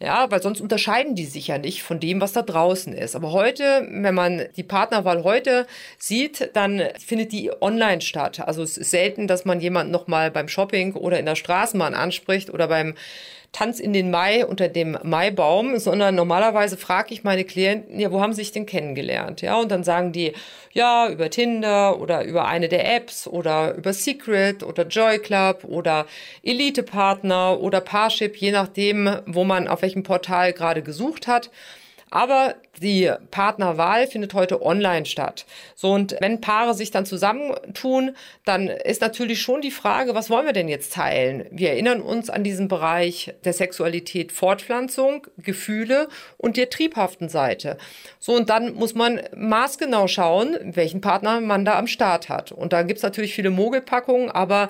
[0.00, 3.16] Ja, weil sonst unterscheiden die sich ja nicht von dem, was da draußen ist.
[3.16, 5.66] Aber heute, wenn man die Partnerwahl heute
[5.98, 8.40] sieht, dann findet die online statt.
[8.40, 12.50] Also es ist selten, dass man jemanden nochmal beim Shopping oder in der Straßenbahn anspricht
[12.50, 12.94] oder beim
[13.52, 18.20] Tanz in den Mai unter dem Maibaum, sondern normalerweise frage ich meine Klienten, ja, wo
[18.20, 19.40] haben sie sich denn kennengelernt?
[19.40, 20.32] Ja, und dann sagen die,
[20.72, 26.06] ja, über Tinder oder über eine der Apps oder über Secret oder Joy Club oder
[26.42, 31.50] Elite Partner oder Parship, je nachdem, wo man auf welchem Portal gerade gesucht hat.
[32.10, 35.46] Aber Die Partnerwahl findet heute online statt.
[35.74, 40.46] So, und wenn Paare sich dann zusammentun, dann ist natürlich schon die Frage, was wollen
[40.46, 41.46] wir denn jetzt teilen?
[41.50, 47.78] Wir erinnern uns an diesen Bereich der Sexualität, Fortpflanzung, Gefühle und der triebhaften Seite.
[48.20, 52.52] So, und dann muss man maßgenau schauen, welchen Partner man da am Start hat.
[52.52, 54.68] Und da gibt's natürlich viele Mogelpackungen, aber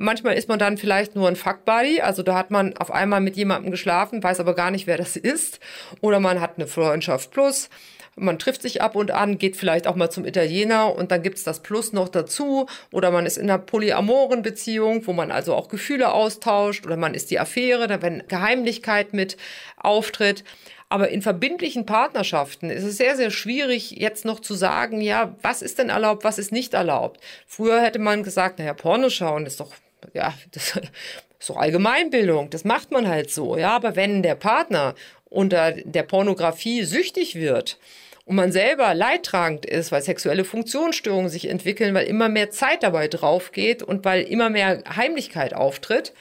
[0.00, 3.36] Manchmal ist man dann vielleicht nur ein Fuckbuddy, also da hat man auf einmal mit
[3.36, 5.58] jemandem geschlafen, weiß aber gar nicht, wer das ist.
[6.00, 7.68] Oder man hat eine Freundschaft plus.
[8.14, 11.42] Man trifft sich ab und an, geht vielleicht auch mal zum Italiener und dann gibt's
[11.42, 12.66] das Plus noch dazu.
[12.92, 16.86] Oder man ist in einer polyamoren Beziehung, wo man also auch Gefühle austauscht.
[16.86, 19.36] Oder man ist die Affäre, da wenn Geheimlichkeit mit
[19.76, 20.44] auftritt.
[20.88, 25.60] Aber in verbindlichen Partnerschaften ist es sehr, sehr schwierig, jetzt noch zu sagen, ja, was
[25.60, 27.20] ist denn erlaubt, was ist nicht erlaubt.
[27.46, 29.72] Früher hätte man gesagt, naja, Porno schauen ist doch
[30.14, 30.80] ja, das
[31.46, 34.94] doch Allgemeinbildung, das macht man halt so, ja, aber wenn der Partner
[35.30, 37.78] unter der Pornografie süchtig wird
[38.24, 43.08] und man selber leidtragend ist, weil sexuelle Funktionsstörungen sich entwickeln, weil immer mehr Zeit dabei
[43.08, 46.12] drauf geht und weil immer mehr Heimlichkeit auftritt,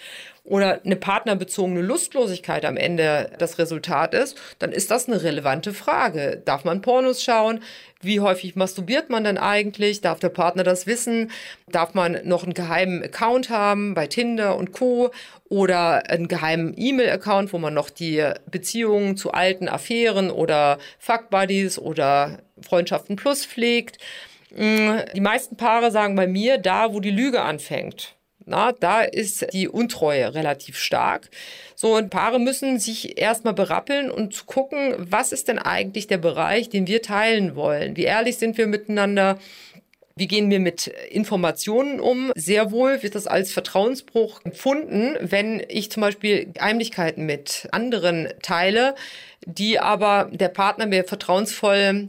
[0.48, 6.42] oder eine partnerbezogene Lustlosigkeit am Ende das Resultat ist, dann ist das eine relevante Frage.
[6.46, 7.60] Darf man Pornos schauen?
[8.02, 10.00] Wie häufig masturbiert man denn eigentlich?
[10.00, 11.32] Darf der Partner das wissen?
[11.68, 15.12] Darf man noch einen geheimen Account haben bei Tinder und Co.
[15.50, 22.38] oder einen geheimen E-Mail-Account, wo man noch die Beziehungen zu alten Affären oder Fuck-Buddies oder
[22.62, 23.98] Freundschaften plus pflegt?
[24.52, 28.16] Mm, die meisten Paare sagen bei mir, da wo die Lüge anfängt.
[28.50, 31.30] Na, da ist die Untreue relativ stark.
[31.76, 36.70] So, und Paare müssen sich erstmal berappeln und gucken, was ist denn eigentlich der Bereich,
[36.70, 37.98] den wir teilen wollen?
[37.98, 39.38] Wie ehrlich sind wir miteinander?
[40.16, 42.32] Wie gehen wir mit Informationen um?
[42.36, 48.96] Sehr wohl wird das als Vertrauensbruch empfunden, wenn ich zum Beispiel Heimlichkeiten mit anderen teile,
[49.46, 52.08] die aber der Partner mir vertrauensvoll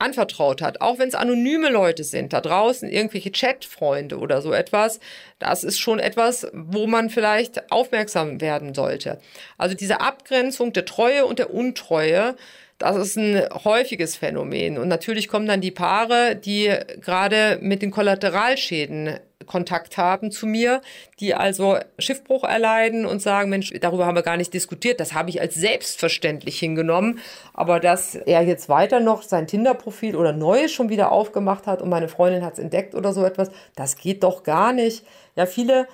[0.00, 5.00] anvertraut hat, auch wenn es anonyme Leute sind, da draußen irgendwelche Chatfreunde oder so etwas,
[5.38, 9.20] das ist schon etwas, wo man vielleicht aufmerksam werden sollte.
[9.58, 12.36] Also diese Abgrenzung der Treue und der Untreue,
[12.80, 14.78] das ist ein häufiges Phänomen.
[14.78, 20.80] Und natürlich kommen dann die Paare, die gerade mit den Kollateralschäden Kontakt haben zu mir,
[21.18, 25.28] die also Schiffbruch erleiden und sagen, Mensch, darüber haben wir gar nicht diskutiert, das habe
[25.28, 27.18] ich als selbstverständlich hingenommen,
[27.52, 31.88] aber dass er jetzt weiter noch sein Tinder-Profil oder Neues schon wieder aufgemacht hat und
[31.88, 35.04] meine Freundin hat es entdeckt oder so etwas, das geht doch gar nicht.
[35.34, 35.88] Ja, viele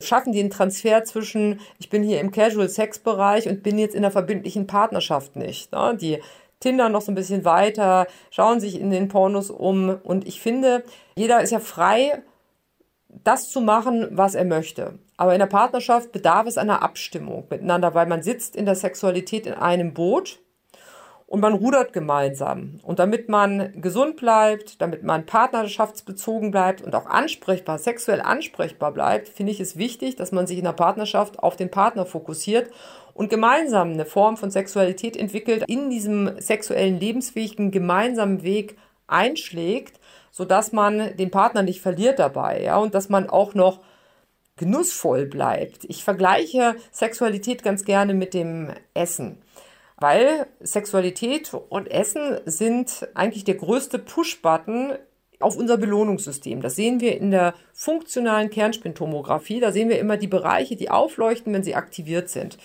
[0.00, 4.66] schaffen den Transfer zwischen, ich bin hier im Casual-Sex-Bereich und bin jetzt in einer verbindlichen
[4.66, 5.72] Partnerschaft nicht.
[5.72, 5.96] Ne?
[6.00, 6.20] Die
[6.60, 10.84] Tinder noch so ein bisschen weiter, schauen sich in den Pornos um und ich finde,
[11.16, 12.22] jeder ist ja frei,
[13.08, 14.98] das zu machen, was er möchte.
[15.16, 19.46] Aber in der Partnerschaft bedarf es einer Abstimmung miteinander, weil man sitzt in der Sexualität
[19.46, 20.40] in einem Boot
[21.30, 22.80] und man rudert gemeinsam.
[22.82, 29.28] Und damit man gesund bleibt, damit man partnerschaftsbezogen bleibt und auch ansprechbar, sexuell ansprechbar bleibt,
[29.28, 32.70] finde ich es wichtig, dass man sich in der Partnerschaft auf den Partner fokussiert
[33.14, 40.00] und gemeinsam eine Form von Sexualität entwickelt, in diesem sexuellen Lebensweg einen gemeinsamen Weg einschlägt
[40.30, 43.80] so dass man den Partner nicht verliert dabei, ja, und dass man auch noch
[44.56, 45.84] genussvoll bleibt.
[45.84, 49.38] Ich vergleiche Sexualität ganz gerne mit dem Essen,
[50.00, 54.94] weil Sexualität und Essen sind eigentlich der größte Push-Button
[55.38, 56.60] auf unser Belohnungssystem.
[56.60, 59.60] Das sehen wir in der funktionalen Kernspintomographie.
[59.60, 62.58] Da sehen wir immer die Bereiche, die aufleuchten, wenn sie aktiviert sind.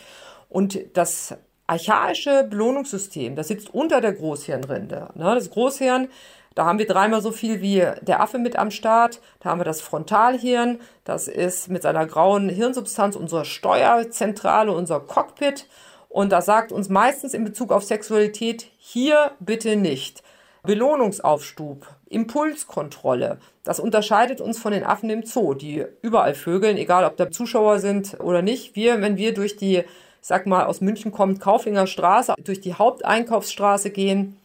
[0.50, 1.36] Und das
[1.68, 5.10] archaische Belohnungssystem, das sitzt unter der Großhirnrinde.
[5.16, 5.36] Ne?
[5.36, 6.10] Das Großhirn
[6.56, 9.20] da haben wir dreimal so viel wie der Affe mit am Start.
[9.42, 10.80] Da haben wir das Frontalhirn.
[11.04, 15.68] Das ist mit seiner grauen Hirnsubstanz unsere Steuerzentrale, unser Cockpit.
[16.16, 20.24] Und das sagt uns meistens in Bezug auf Sexualität, hier bitte nicht.
[20.64, 23.38] Belohnungsaufstub, Impulskontrolle.
[23.66, 27.80] Das unterscheidet uns von den Affen im Zoo, die überall vögeln, egal ob da Zuschauer
[27.80, 28.78] sind oder nicht.
[28.78, 29.84] Wir, wenn wir durch die,
[30.22, 34.38] sag mal, aus München kommt Kaufinger Straße, durch die Haupteinkaufsstraße gehen,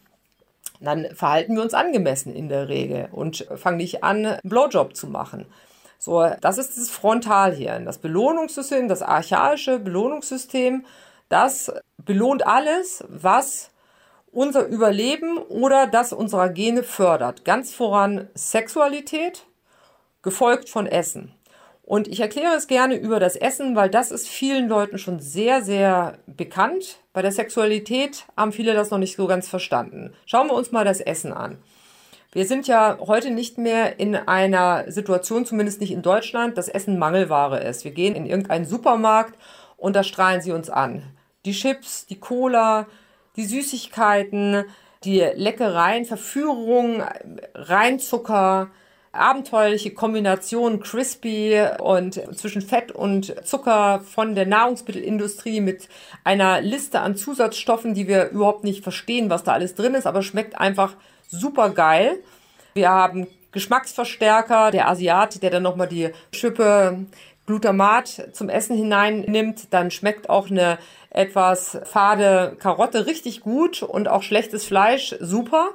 [0.81, 5.45] dann verhalten wir uns angemessen in der Regel und fangen nicht an, Blowjob zu machen.
[5.99, 10.83] So, das ist das Frontalhirn, das Belohnungssystem, das archaische Belohnungssystem,
[11.31, 13.71] das belohnt alles, was
[14.31, 17.45] unser Überleben oder das unserer Gene fördert.
[17.45, 19.45] Ganz voran Sexualität,
[20.21, 21.33] gefolgt von Essen.
[21.83, 25.61] Und ich erkläre es gerne über das Essen, weil das ist vielen Leuten schon sehr,
[25.61, 26.99] sehr bekannt.
[27.11, 30.13] Bei der Sexualität haben viele das noch nicht so ganz verstanden.
[30.25, 31.57] Schauen wir uns mal das Essen an.
[32.31, 36.97] Wir sind ja heute nicht mehr in einer Situation, zumindest nicht in Deutschland, dass Essen
[36.97, 37.83] Mangelware ist.
[37.83, 39.37] Wir gehen in irgendeinen Supermarkt
[39.75, 41.03] und da strahlen sie uns an.
[41.45, 42.87] Die Chips, die Cola,
[43.35, 44.65] die Süßigkeiten,
[45.03, 47.03] die Leckereien, Verführung,
[47.55, 48.69] Reinzucker,
[49.11, 55.89] abenteuerliche Kombination crispy und zwischen Fett und Zucker von der Nahrungsmittelindustrie mit
[56.23, 60.23] einer Liste an Zusatzstoffen, die wir überhaupt nicht verstehen, was da alles drin ist, aber
[60.23, 60.95] schmeckt einfach
[61.27, 62.19] super geil.
[62.73, 67.05] Wir haben Geschmacksverstärker, der Asiat, der dann nochmal die Schippe
[67.47, 70.77] Glutamat zum Essen hineinnimmt, dann schmeckt auch eine
[71.11, 75.69] etwas fade Karotte richtig gut und auch schlechtes Fleisch super.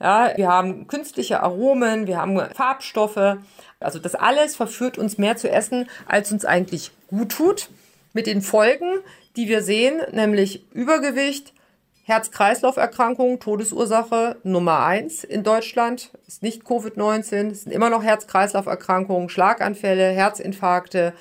[0.00, 3.38] Ja, wir haben künstliche Aromen, wir haben Farbstoffe.
[3.80, 7.70] Also das alles verführt uns mehr zu essen, als uns eigentlich gut tut.
[8.12, 8.98] Mit den Folgen,
[9.36, 11.52] die wir sehen, nämlich Übergewicht,
[12.04, 20.10] Herz-Kreislauf-Erkrankung, Todesursache Nummer eins in Deutschland ist nicht Covid-19, es sind immer noch Herz-Kreislauf-Erkrankungen, Schlaganfälle,
[20.10, 21.14] Herzinfarkte,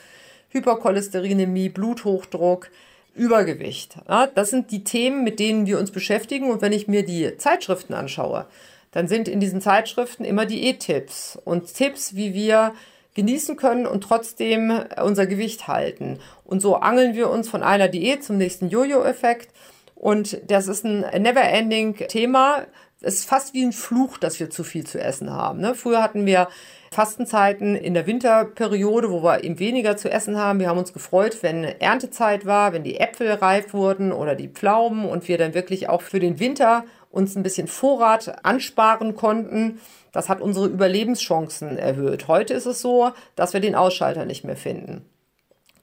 [0.49, 2.69] Hypercholesterinämie, Bluthochdruck,
[3.15, 3.97] Übergewicht.
[4.08, 6.49] Ja, das sind die Themen, mit denen wir uns beschäftigen.
[6.49, 8.45] Und wenn ich mir die Zeitschriften anschaue,
[8.91, 12.73] dann sind in diesen Zeitschriften immer Diät-Tipps und Tipps, wie wir
[13.15, 14.73] genießen können und trotzdem
[15.04, 16.19] unser Gewicht halten.
[16.45, 19.49] Und so angeln wir uns von einer Diät zum nächsten Jojo-Effekt.
[19.95, 22.65] Und das ist ein never-ending Thema.
[23.02, 25.60] Es ist fast wie ein Fluch, dass wir zu viel zu essen haben.
[25.60, 25.76] Ne?
[25.76, 26.47] Früher hatten wir
[26.93, 30.60] Fastenzeiten in der Winterperiode, wo wir eben weniger zu essen haben.
[30.60, 35.06] Wir haben uns gefreut, wenn Erntezeit war, wenn die Äpfel reif wurden oder die Pflaumen
[35.06, 39.82] und wir dann wirklich auch für den Winter uns ein bisschen Vorrat ansparen konnten.
[40.12, 42.27] Das hat unsere Überlebenschancen erhöht.
[42.27, 45.06] Heute ist es so, dass wir den Ausschalter nicht mehr finden.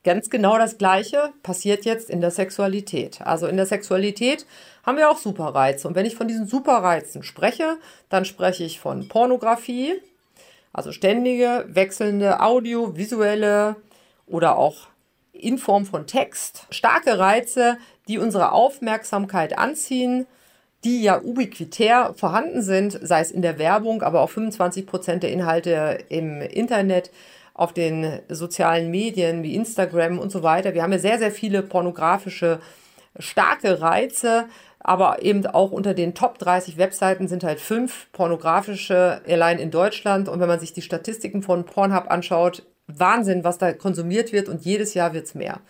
[0.03, 3.20] Ganz genau das Gleiche passiert jetzt in der Sexualität.
[3.23, 4.46] Also in der Sexualität
[4.83, 5.87] haben wir auch Superreize.
[5.87, 7.77] Und wenn ich von diesen Superreizen spreche,
[8.09, 10.01] dann spreche ich von Pornografie,
[10.72, 13.76] also ständige, wechselnde audiovisuelle
[14.26, 14.88] oder auch
[15.33, 17.78] in Form von Text, starke Reize,
[18.09, 20.26] die unsere Aufmerksamkeit anziehen,
[20.85, 25.33] die ja ubiquitär vorhanden sind, sei es in der Werbung, aber auch 25 Prozent der
[25.33, 27.11] Inhalte im Internet
[27.54, 30.72] auf den sozialen Medien wie Instagram und so weiter.
[30.72, 32.61] Wir haben ja sehr, sehr viele pornografische
[33.18, 34.46] starke Reize,
[34.79, 40.29] aber eben auch unter den Top 30 Webseiten sind halt fünf pornografische allein in Deutschland.
[40.29, 44.64] Und wenn man sich die Statistiken von Pornhub anschaut, Wahnsinn, was da konsumiert wird und
[44.64, 45.61] jedes Jahr wird es mehr.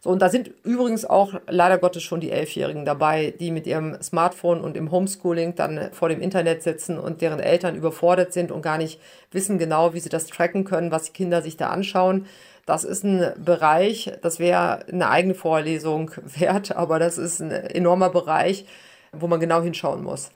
[0.00, 4.00] So, und da sind übrigens auch leider Gottes schon die Elfjährigen dabei, die mit ihrem
[4.00, 8.62] Smartphone und im Homeschooling dann vor dem Internet sitzen und deren Eltern überfordert sind und
[8.62, 9.00] gar nicht
[9.32, 12.26] wissen genau, wie sie das tracken können, was die Kinder sich da anschauen.
[12.68, 18.10] Das ist ein Bereich, das wäre eine eigene Vorlesung wert, aber das ist ein enormer
[18.10, 18.66] Bereich,
[19.10, 20.30] wo man genau hinschauen muss.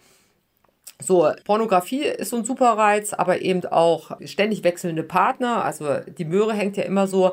[0.98, 5.62] So, Pornografie ist so ein Superreiz, aber eben auch ständig wechselnde Partner.
[5.62, 7.32] Also die Möhre hängt ja immer so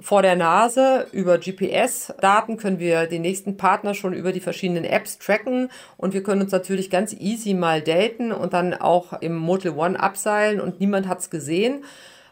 [0.00, 1.06] vor der Nase.
[1.12, 6.24] Über GPS-Daten können wir den nächsten Partner schon über die verschiedenen Apps tracken und wir
[6.24, 10.80] können uns natürlich ganz easy mal daten und dann auch im Motel One abseilen und
[10.80, 11.84] niemand hat es gesehen.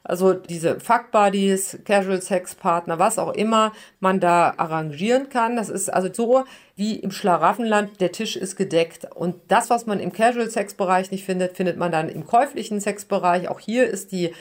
[0.04, 5.56] Also diese Fuck Buddies, Casual Sex Partner, was auch immer man da arrangieren kann.
[5.56, 6.44] Das ist also so
[6.76, 9.06] wie im Schlaraffenland, der Tisch ist gedeckt.
[9.14, 12.80] Und das, was man im Casual Sex Bereich nicht findet, findet man dann im käuflichen
[12.80, 13.48] Sexbereich.
[13.48, 14.32] Auch hier ist die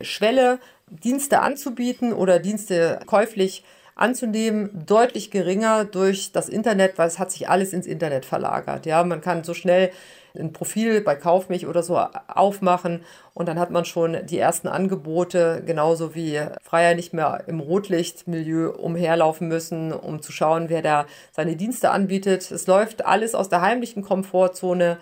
[0.00, 3.64] Schwelle Dienste anzubieten oder Dienste käuflich
[3.96, 8.86] anzunehmen, deutlich geringer durch das Internet, weil es hat sich alles ins Internet verlagert.
[8.86, 9.90] Ja, man kann so schnell
[10.38, 15.62] ein Profil bei Kaufmich oder so aufmachen und dann hat man schon die ersten Angebote,
[15.64, 21.56] genauso wie Freier nicht mehr im Rotlichtmilieu umherlaufen müssen, um zu schauen, wer da seine
[21.56, 22.50] Dienste anbietet.
[22.50, 24.98] Es läuft alles aus der heimlichen Komfortzone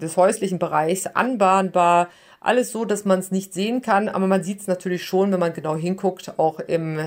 [0.00, 2.08] des häuslichen Bereichs anbahnbar
[2.42, 5.40] alles so, dass man es nicht sehen kann, aber man sieht es natürlich schon, wenn
[5.40, 6.98] man genau hinguckt, auch im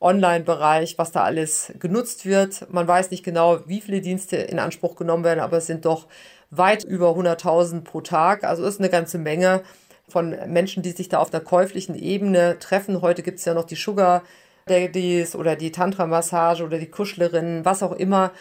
[0.00, 2.72] Online-Bereich, was da alles genutzt wird.
[2.72, 6.06] Man weiß nicht genau, wie viele Dienste in Anspruch genommen werden, aber es sind doch
[6.50, 8.44] weit über 100.000 pro Tag.
[8.44, 9.62] Also ist eine ganze Menge
[10.08, 13.02] von Menschen, die sich da auf der käuflichen Ebene treffen.
[13.02, 14.22] Heute gibt es ja noch die Sugar
[14.66, 18.32] Daddies oder die Tantra-Massage oder die Kuschlerinnen, was auch immer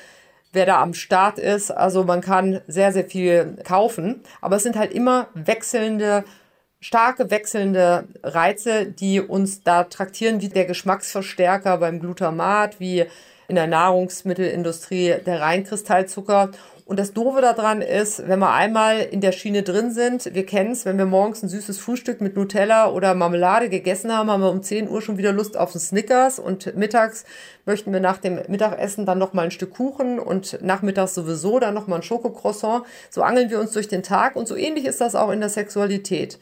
[0.53, 1.71] wer da am Start ist.
[1.71, 4.21] Also man kann sehr, sehr viel kaufen.
[4.41, 6.23] Aber es sind halt immer wechselnde,
[6.79, 13.05] starke wechselnde Reize, die uns da traktieren, wie der Geschmacksverstärker beim Glutamat, wie
[13.47, 16.51] in der Nahrungsmittelindustrie der Reinkristallzucker.
[16.87, 20.71] Und das Doofe daran ist, wenn wir einmal in der Schiene drin sind, wir kennen
[20.71, 24.49] es, wenn wir morgens ein süßes Frühstück mit Nutella oder Marmelade gegessen haben, haben wir
[24.49, 27.25] um 10 Uhr schon wieder Lust auf einen Snickers und mittags
[27.65, 31.99] möchten wir nach dem Mittagessen dann nochmal ein Stück Kuchen und nachmittags sowieso dann nochmal
[31.99, 32.85] ein Schokocroissant.
[33.09, 35.49] So angeln wir uns durch den Tag und so ähnlich ist das auch in der
[35.49, 36.39] Sexualität.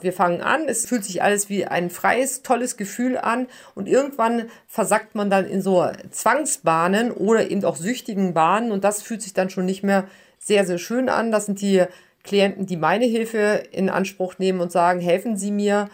[0.00, 4.50] Wir fangen an, es fühlt sich alles wie ein freies, tolles Gefühl an und irgendwann
[4.66, 9.32] versackt man dann in so Zwangsbahnen oder eben auch süchtigen Bahnen und das fühlt sich
[9.32, 10.04] dann schon nicht mehr
[10.38, 11.32] sehr, sehr schön an.
[11.32, 11.84] Das sind die
[12.24, 15.88] Klienten, die meine Hilfe in Anspruch nehmen und sagen, helfen Sie mir,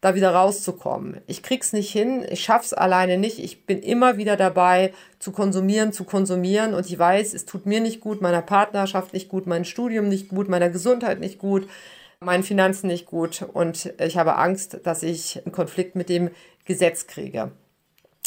[0.00, 1.20] da wieder rauszukommen.
[1.26, 3.38] Ich krieg's nicht hin, ich schaff's alleine nicht.
[3.38, 7.80] Ich bin immer wieder dabei zu konsumieren, zu konsumieren und ich weiß, es tut mir
[7.80, 11.66] nicht gut, meiner Partnerschaft nicht gut, meinem Studium nicht gut, meiner Gesundheit nicht gut,
[12.20, 16.30] meinen Finanzen nicht gut und ich habe Angst, dass ich einen Konflikt mit dem
[16.64, 17.52] Gesetz kriege.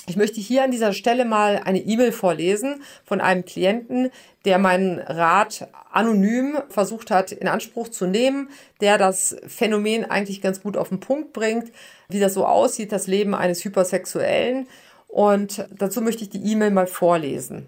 [0.08, 4.10] Ich möchte hier an dieser Stelle mal eine E-Mail vorlesen von einem Klienten,
[4.44, 8.50] der meinen Rat anonym versucht hat in Anspruch zu nehmen,
[8.82, 11.72] der das Phänomen eigentlich ganz gut auf den Punkt bringt,
[12.08, 14.68] wie das so aussieht, das Leben eines Hypersexuellen.
[15.08, 17.68] Und dazu möchte ich die E-Mail mal vorlesen.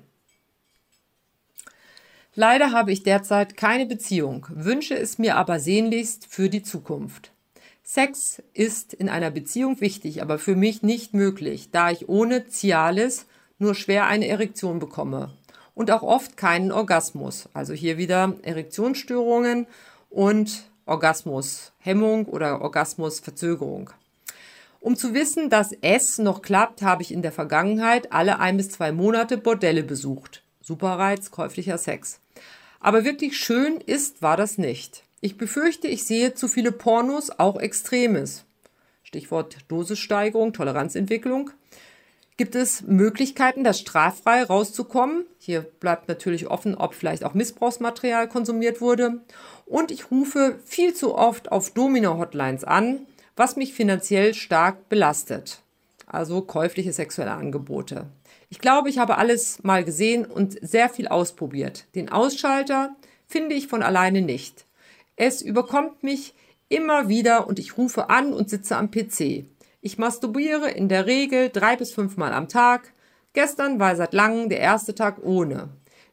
[2.33, 7.33] Leider habe ich derzeit keine Beziehung, wünsche es mir aber sehnlichst für die Zukunft.
[7.83, 13.25] Sex ist in einer Beziehung wichtig, aber für mich nicht möglich, da ich ohne Cialis
[13.59, 15.33] nur schwer eine Erektion bekomme
[15.75, 17.49] und auch oft keinen Orgasmus.
[17.53, 19.67] Also hier wieder Erektionsstörungen
[20.09, 23.89] und Orgasmushemmung oder Orgasmusverzögerung.
[24.79, 28.69] Um zu wissen, dass es noch klappt, habe ich in der Vergangenheit alle ein bis
[28.69, 30.43] zwei Monate Bordelle besucht.
[30.61, 32.20] Superreiz, käuflicher Sex.
[32.81, 35.03] Aber wirklich schön ist, war das nicht.
[35.21, 38.43] Ich befürchte, ich sehe zu viele Pornos, auch Extremes.
[39.03, 41.51] Stichwort Dosissteigerung, Toleranzentwicklung.
[42.37, 45.25] Gibt es Möglichkeiten, da straffrei rauszukommen?
[45.37, 49.21] Hier bleibt natürlich offen, ob vielleicht auch Missbrauchsmaterial konsumiert wurde.
[49.67, 53.01] Und ich rufe viel zu oft auf Domino-Hotlines an,
[53.35, 55.61] was mich finanziell stark belastet.
[56.07, 58.07] Also käufliche sexuelle Angebote.
[58.51, 61.85] Ich glaube, ich habe alles mal gesehen und sehr viel ausprobiert.
[61.95, 62.93] Den Ausschalter
[63.25, 64.65] finde ich von alleine nicht.
[65.15, 66.35] Es überkommt mich
[66.67, 69.45] immer wieder und ich rufe an und sitze am PC.
[69.79, 72.91] Ich masturbiere in der Regel drei bis fünfmal am Tag.
[73.31, 75.69] Gestern war seit langem der erste Tag ohne.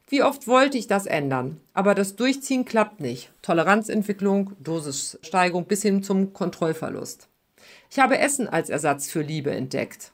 [0.07, 1.59] Wie oft wollte ich das ändern?
[1.73, 3.33] Aber das Durchziehen klappt nicht.
[3.41, 7.27] Toleranzentwicklung, Dosissteigerung bis hin zum Kontrollverlust.
[7.91, 10.13] Ich habe Essen als Ersatz für Liebe entdeckt.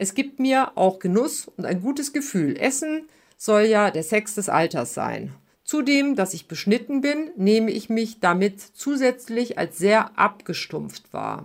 [0.00, 2.56] Es gibt mir auch Genuss und ein gutes Gefühl.
[2.56, 5.34] Essen soll ja der Sex des Alters sein.
[5.64, 11.44] Zudem, dass ich beschnitten bin, nehme ich mich damit zusätzlich als sehr abgestumpft wahr.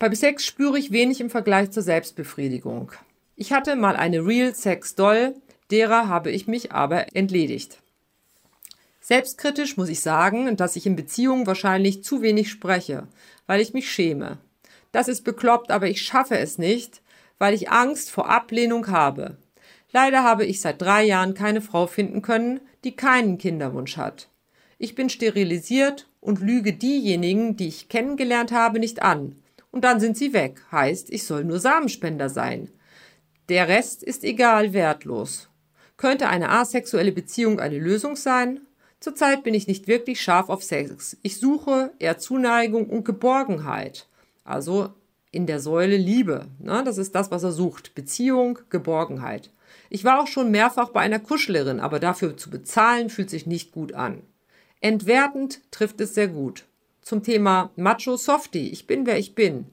[0.00, 2.90] Bei Sex spüre ich wenig im Vergleich zur Selbstbefriedigung.
[3.36, 5.36] Ich hatte mal eine Real Sex Doll,
[5.70, 7.78] derer habe ich mich aber entledigt.
[9.00, 13.06] Selbstkritisch muss ich sagen, dass ich in Beziehungen wahrscheinlich zu wenig spreche,
[13.46, 14.38] weil ich mich schäme.
[14.90, 17.02] Das ist bekloppt, aber ich schaffe es nicht,
[17.38, 19.36] weil ich Angst vor Ablehnung habe.
[19.92, 24.28] Leider habe ich seit drei Jahren keine Frau finden können, die keinen Kinderwunsch hat.
[24.78, 29.36] Ich bin sterilisiert und lüge diejenigen, die ich kennengelernt habe, nicht an.
[29.70, 30.62] Und dann sind sie weg.
[30.72, 32.70] Heißt, ich soll nur Samenspender sein.
[33.48, 35.48] Der Rest ist egal wertlos.
[35.96, 38.60] Könnte eine asexuelle Beziehung eine Lösung sein?
[39.00, 41.16] Zurzeit bin ich nicht wirklich scharf auf Sex.
[41.22, 44.08] Ich suche eher Zuneigung und Geborgenheit.
[44.44, 44.94] Also
[45.34, 46.46] in der Säule Liebe.
[46.58, 46.82] Ne?
[46.84, 47.94] Das ist das, was er sucht.
[47.94, 49.50] Beziehung, Geborgenheit.
[49.90, 53.72] Ich war auch schon mehrfach bei einer Kuschlerin, aber dafür zu bezahlen fühlt sich nicht
[53.72, 54.22] gut an.
[54.80, 56.64] Entwertend trifft es sehr gut.
[57.00, 59.66] Zum Thema Macho Softie, ich bin wer ich bin,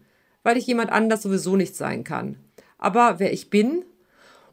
[0.43, 2.38] weil ich jemand anders sowieso nicht sein kann.
[2.78, 3.86] Aber wer ich bin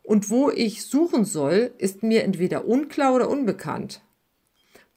[0.03, 4.01] und wo ich suchen soll, ist mir entweder unklar oder unbekannt.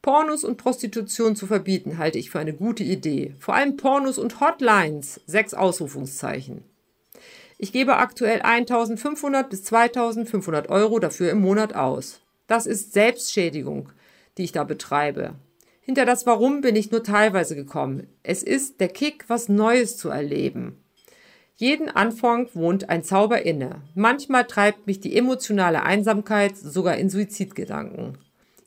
[0.01, 3.35] Pornos und Prostitution zu verbieten, halte ich für eine gute Idee.
[3.39, 6.63] Vor allem Pornos und Hotlines, sechs Ausrufungszeichen.
[7.59, 12.19] Ich gebe aktuell 1500 bis 2500 Euro dafür im Monat aus.
[12.47, 13.89] Das ist Selbstschädigung,
[14.39, 15.35] die ich da betreibe.
[15.81, 18.07] Hinter das Warum bin ich nur teilweise gekommen.
[18.23, 20.77] Es ist der Kick, was Neues zu erleben.
[21.55, 23.83] Jeden Anfang wohnt ein Zauber inne.
[23.93, 28.17] Manchmal treibt mich die emotionale Einsamkeit sogar in Suizidgedanken.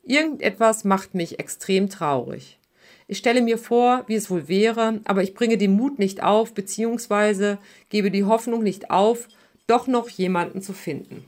[0.05, 2.59] Irgendetwas macht mich extrem traurig.
[3.07, 6.53] Ich stelle mir vor, wie es wohl wäre, aber ich bringe den Mut nicht auf,
[6.53, 7.57] beziehungsweise
[7.89, 9.27] gebe die Hoffnung nicht auf,
[9.67, 11.25] doch noch jemanden zu finden.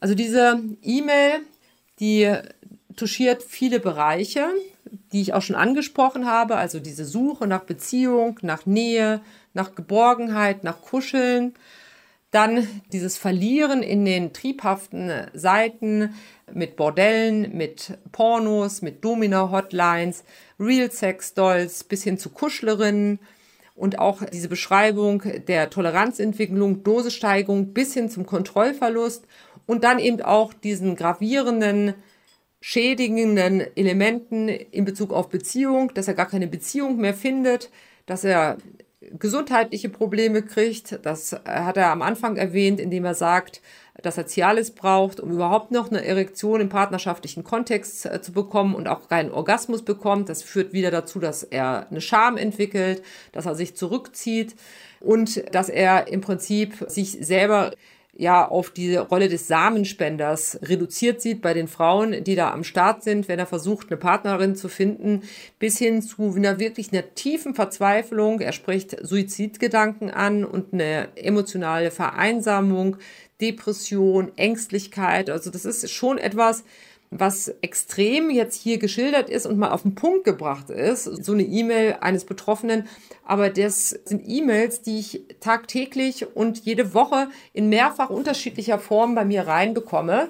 [0.00, 1.40] Also diese E-Mail,
[1.98, 2.30] die
[2.96, 4.48] touchiert viele Bereiche,
[5.12, 9.20] die ich auch schon angesprochen habe, also diese Suche nach Beziehung, nach Nähe,
[9.54, 11.54] nach Geborgenheit, nach Kuscheln,
[12.34, 16.14] dann dieses Verlieren in den triebhaften Seiten,
[16.52, 20.24] mit Bordellen, mit Pornos, mit Domina-Hotlines,
[20.58, 23.18] Real-Sex-Dolls bis hin zu Kuschlerinnen
[23.74, 29.26] und auch diese Beschreibung der Toleranzentwicklung, Dosissteigerung bis hin zum Kontrollverlust
[29.66, 31.94] und dann eben auch diesen gravierenden,
[32.60, 37.70] schädigenden Elementen in Bezug auf Beziehung, dass er gar keine Beziehung mehr findet,
[38.06, 38.58] dass er
[39.18, 40.98] gesundheitliche Probleme kriegt.
[41.02, 43.60] Das hat er am Anfang erwähnt, indem er sagt,
[44.02, 48.74] dass er Cialis braucht, um überhaupt noch eine Erektion im partnerschaftlichen Kontext äh, zu bekommen
[48.74, 50.28] und auch keinen Orgasmus bekommt.
[50.28, 53.02] Das führt wieder dazu, dass er eine Scham entwickelt,
[53.32, 54.56] dass er sich zurückzieht
[55.00, 57.72] und dass er im Prinzip sich selber
[58.16, 63.02] ja auf die Rolle des Samenspenders reduziert sieht bei den Frauen, die da am Start
[63.02, 65.22] sind, wenn er versucht, eine Partnerin zu finden,
[65.58, 68.40] bis hin zu einer wirklich einer tiefen Verzweiflung.
[68.40, 72.96] Er spricht Suizidgedanken an und eine emotionale Vereinsamung,
[73.40, 75.28] Depression, Ängstlichkeit.
[75.28, 76.64] Also das ist schon etwas,
[77.16, 81.44] was extrem jetzt hier geschildert ist und mal auf den Punkt gebracht ist, so eine
[81.44, 82.88] E-Mail eines Betroffenen.
[83.24, 89.24] Aber das sind E-Mails, die ich tagtäglich und jede Woche in mehrfach unterschiedlicher Form bei
[89.24, 90.28] mir reinbekomme.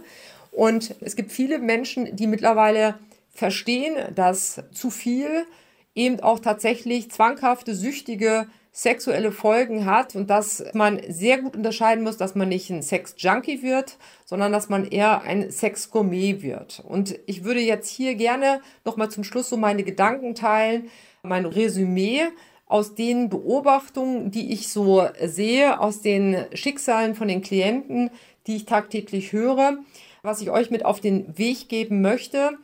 [0.53, 2.99] Und es gibt viele Menschen, die mittlerweile
[3.31, 5.47] verstehen, dass zu viel
[5.95, 8.47] eben auch tatsächlich zwanghafte, süchtige
[8.77, 13.63] sexuelle Folgen hat und dass man sehr gut unterscheiden muss, dass man nicht ein Sex-Junkie
[13.63, 16.83] wird, sondern dass man eher ein Sex-Gourmet wird.
[16.85, 20.91] Und ich würde jetzt hier gerne nochmal zum Schluss so meine Gedanken teilen,
[21.23, 22.23] mein Resümee
[22.67, 28.11] aus den Beobachtungen, die ich so sehe, aus den Schicksalen von den Klienten,
[28.49, 29.79] die ich tagtäglich höre,
[30.23, 32.59] was ich euch mit auf den Weg geben möchte,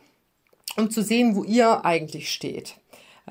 [0.75, 2.80] um zu sehen, wo ihr eigentlich steht.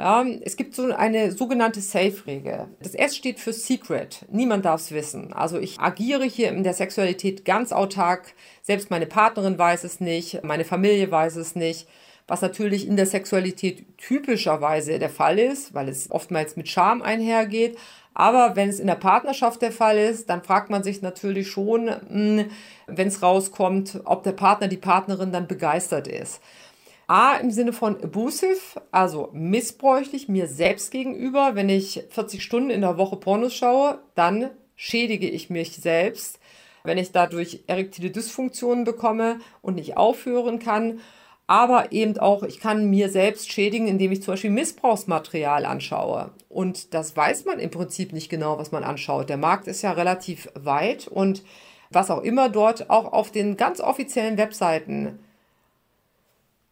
[0.00, 2.68] Ja, es gibt so eine sogenannte Safe-Regel.
[2.82, 4.24] Das S steht für Secret.
[4.30, 5.34] Niemand darf es wissen.
[5.34, 8.32] Also ich agiere hier in der Sexualität ganz autark.
[8.62, 11.86] Selbst meine Partnerin weiß es nicht, meine Familie weiß es nicht.
[12.26, 17.76] Was natürlich in der Sexualität typischerweise der Fall ist, weil es oftmals mit Scham einhergeht.
[18.14, 21.90] Aber wenn es in der Partnerschaft der Fall ist, dann fragt man sich natürlich schon,
[22.08, 22.46] hm,
[22.86, 26.40] wenn es rauskommt, ob der Partner, die Partnerin dann begeistert ist.
[27.10, 31.56] A im Sinne von abusive, also missbräuchlich mir selbst gegenüber.
[31.56, 36.38] Wenn ich 40 Stunden in der Woche Pornos schaue, dann schädige ich mich selbst.
[36.84, 41.00] Wenn ich dadurch erektile Dysfunktionen bekomme und nicht aufhören kann.
[41.48, 46.30] Aber eben auch, ich kann mir selbst schädigen, indem ich zum Beispiel Missbrauchsmaterial anschaue.
[46.48, 49.28] Und das weiß man im Prinzip nicht genau, was man anschaut.
[49.28, 51.42] Der Markt ist ja relativ weit und
[51.90, 55.18] was auch immer dort auch auf den ganz offiziellen Webseiten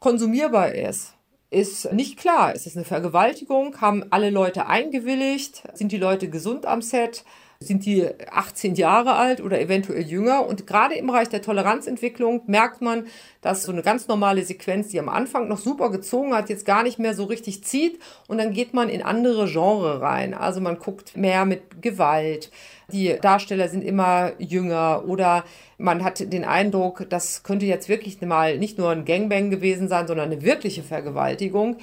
[0.01, 1.15] konsumierbar ist,
[1.51, 2.55] ist nicht klar.
[2.55, 3.81] Ist es eine Vergewaltigung?
[3.81, 5.63] Haben alle Leute eingewilligt?
[5.75, 7.25] Sind die Leute gesund am Set?
[7.61, 10.47] Sind die 18 Jahre alt oder eventuell jünger?
[10.47, 13.09] Und gerade im Bereich der Toleranzentwicklung merkt man,
[13.41, 16.85] dass so eine ganz normale Sequenz, die am Anfang noch super gezogen hat, jetzt gar
[16.85, 17.99] nicht mehr so richtig zieht.
[18.29, 20.35] Und dann geht man in andere Genre rein.
[20.35, 22.53] Also man guckt mehr mit Gewalt.
[22.93, 25.45] Die Darsteller sind immer jünger oder
[25.79, 30.07] man hat den Eindruck, das könnte jetzt wirklich mal nicht nur ein Gangbang gewesen sein,
[30.07, 31.79] sondern eine wirkliche Vergewaltigung.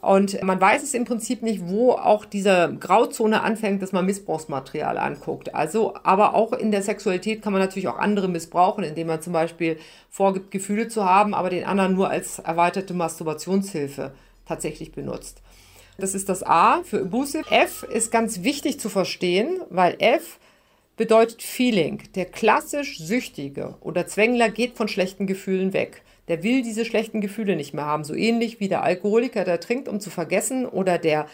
[0.00, 4.96] Und man weiß es im Prinzip nicht, wo auch diese Grauzone anfängt, dass man Missbrauchsmaterial
[4.96, 5.54] anguckt.
[5.54, 9.32] Also, aber auch in der Sexualität kann man natürlich auch andere missbrauchen, indem man zum
[9.32, 9.78] Beispiel
[10.08, 14.12] vorgibt, Gefühle zu haben, aber den anderen nur als erweiterte Masturbationshilfe
[14.46, 15.42] tatsächlich benutzt.
[15.98, 17.50] Das ist das A für Abusive.
[17.50, 20.38] F ist ganz wichtig zu verstehen, weil F
[20.96, 22.02] bedeutet Feeling.
[22.14, 26.02] Der klassisch Süchtige oder Zwängler geht von schlechten Gefühlen weg.
[26.28, 28.04] Der will diese schlechten Gefühle nicht mehr haben.
[28.04, 31.26] So ähnlich wie der Alkoholiker, der trinkt, um zu vergessen, oder der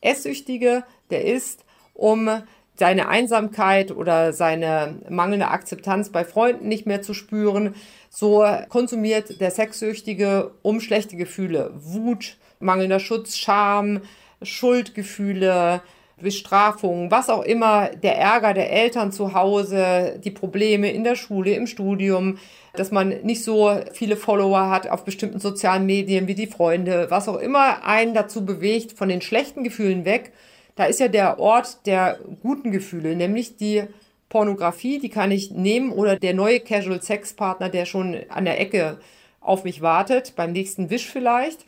[0.00, 2.28] Esssüchtige, der isst, um
[2.74, 7.74] seine Einsamkeit oder seine mangelnde Akzeptanz bei Freunden nicht mehr zu spüren.
[8.10, 14.00] So konsumiert der Sexsüchtige um schlechte Gefühle, Wut, mangelnder Schutz, Scham,
[14.42, 15.82] Schuldgefühle,
[16.20, 21.54] Bestrafungen, was auch immer, der Ärger der Eltern zu Hause, die Probleme in der Schule,
[21.54, 22.38] im Studium,
[22.74, 27.28] dass man nicht so viele Follower hat auf bestimmten sozialen Medien wie die Freunde, was
[27.28, 30.32] auch immer einen dazu bewegt, von den schlechten Gefühlen weg.
[30.76, 33.82] Da ist ja der Ort der guten Gefühle, nämlich die
[34.30, 38.58] Pornografie, die kann ich nehmen oder der neue Casual Sex Partner, der schon an der
[38.58, 38.98] Ecke
[39.42, 41.66] auf mich wartet, beim nächsten Wisch vielleicht.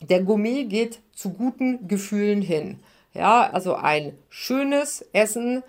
[0.00, 2.80] Der Gourmet geht zu guten Gefühlen hin.
[3.18, 5.62] Ja, also ein schönes Essen,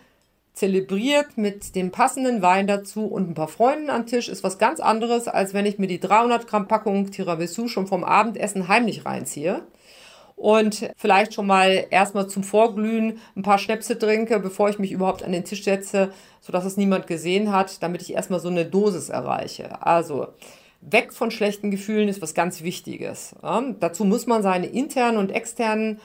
[0.54, 4.80] zelebriert mit dem passenden Wein dazu und ein paar Freunden am Tisch ist was ganz
[4.82, 9.62] anderes, als wenn ich mir die 300 Gramm Packung Tiramisu schon vom Abendessen heimlich reinziehe
[10.36, 15.24] und vielleicht schon mal erstmal zum Vorglühen ein paar Schnäpse trinke, bevor ich mich überhaupt
[15.24, 19.10] an den Tisch setze, sodass es niemand gesehen hat, damit ich erstmal so eine Dosis
[19.10, 19.82] erreiche.
[19.82, 20.28] Also
[20.82, 23.34] weg von schlechten Gefühlen ist was ganz Wichtiges.
[23.42, 26.00] Ja, dazu muss man seine internen und externen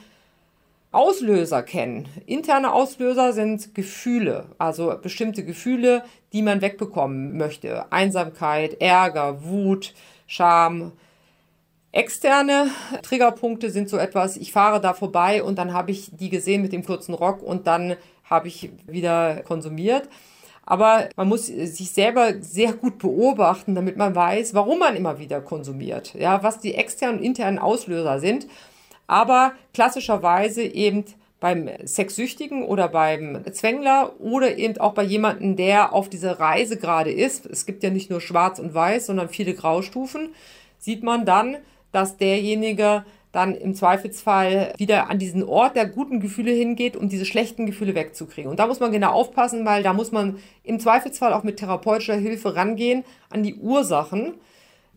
[0.95, 2.07] Auslöser kennen.
[2.25, 7.91] Interne Auslöser sind Gefühle, also bestimmte Gefühle, die man wegbekommen möchte.
[7.91, 9.93] Einsamkeit, Ärger, Wut,
[10.27, 10.93] Scham,
[11.95, 12.67] Externe
[13.03, 16.73] Triggerpunkte sind so etwas, ich fahre da vorbei und dann habe ich die gesehen mit
[16.73, 20.09] dem kurzen Rock und dann habe ich wieder konsumiert.
[20.65, 25.39] Aber man muss sich selber sehr gut beobachten, damit man weiß, warum man immer wieder
[25.39, 26.13] konsumiert.
[26.15, 28.47] Ja, was die externen und internen Auslöser sind.
[29.07, 31.05] Aber klassischerweise eben
[31.39, 37.11] beim Sexsüchtigen oder beim Zwängler oder eben auch bei jemandem, der auf dieser Reise gerade
[37.11, 37.45] ist.
[37.45, 40.29] Es gibt ja nicht nur schwarz und weiß, sondern viele Graustufen.
[40.79, 41.57] Sieht man dann,
[41.91, 47.25] dass derjenige dann im Zweifelsfall wieder an diesen Ort der guten Gefühle hingeht, um diese
[47.25, 48.49] schlechten Gefühle wegzukriegen.
[48.49, 52.15] Und da muss man genau aufpassen, weil da muss man im Zweifelsfall auch mit therapeutischer
[52.15, 54.35] Hilfe rangehen an die Ursachen.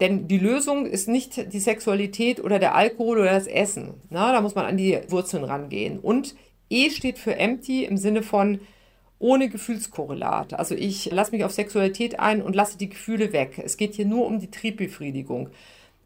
[0.00, 3.94] Denn die Lösung ist nicht die Sexualität oder der Alkohol oder das Essen.
[4.10, 5.98] Na, da muss man an die Wurzeln rangehen.
[5.98, 6.36] Und
[6.70, 8.60] E steht für empty im Sinne von
[9.18, 10.54] ohne Gefühlskorrelat.
[10.54, 13.60] Also ich lasse mich auf Sexualität ein und lasse die Gefühle weg.
[13.64, 15.48] Es geht hier nur um die Triebbefriedigung.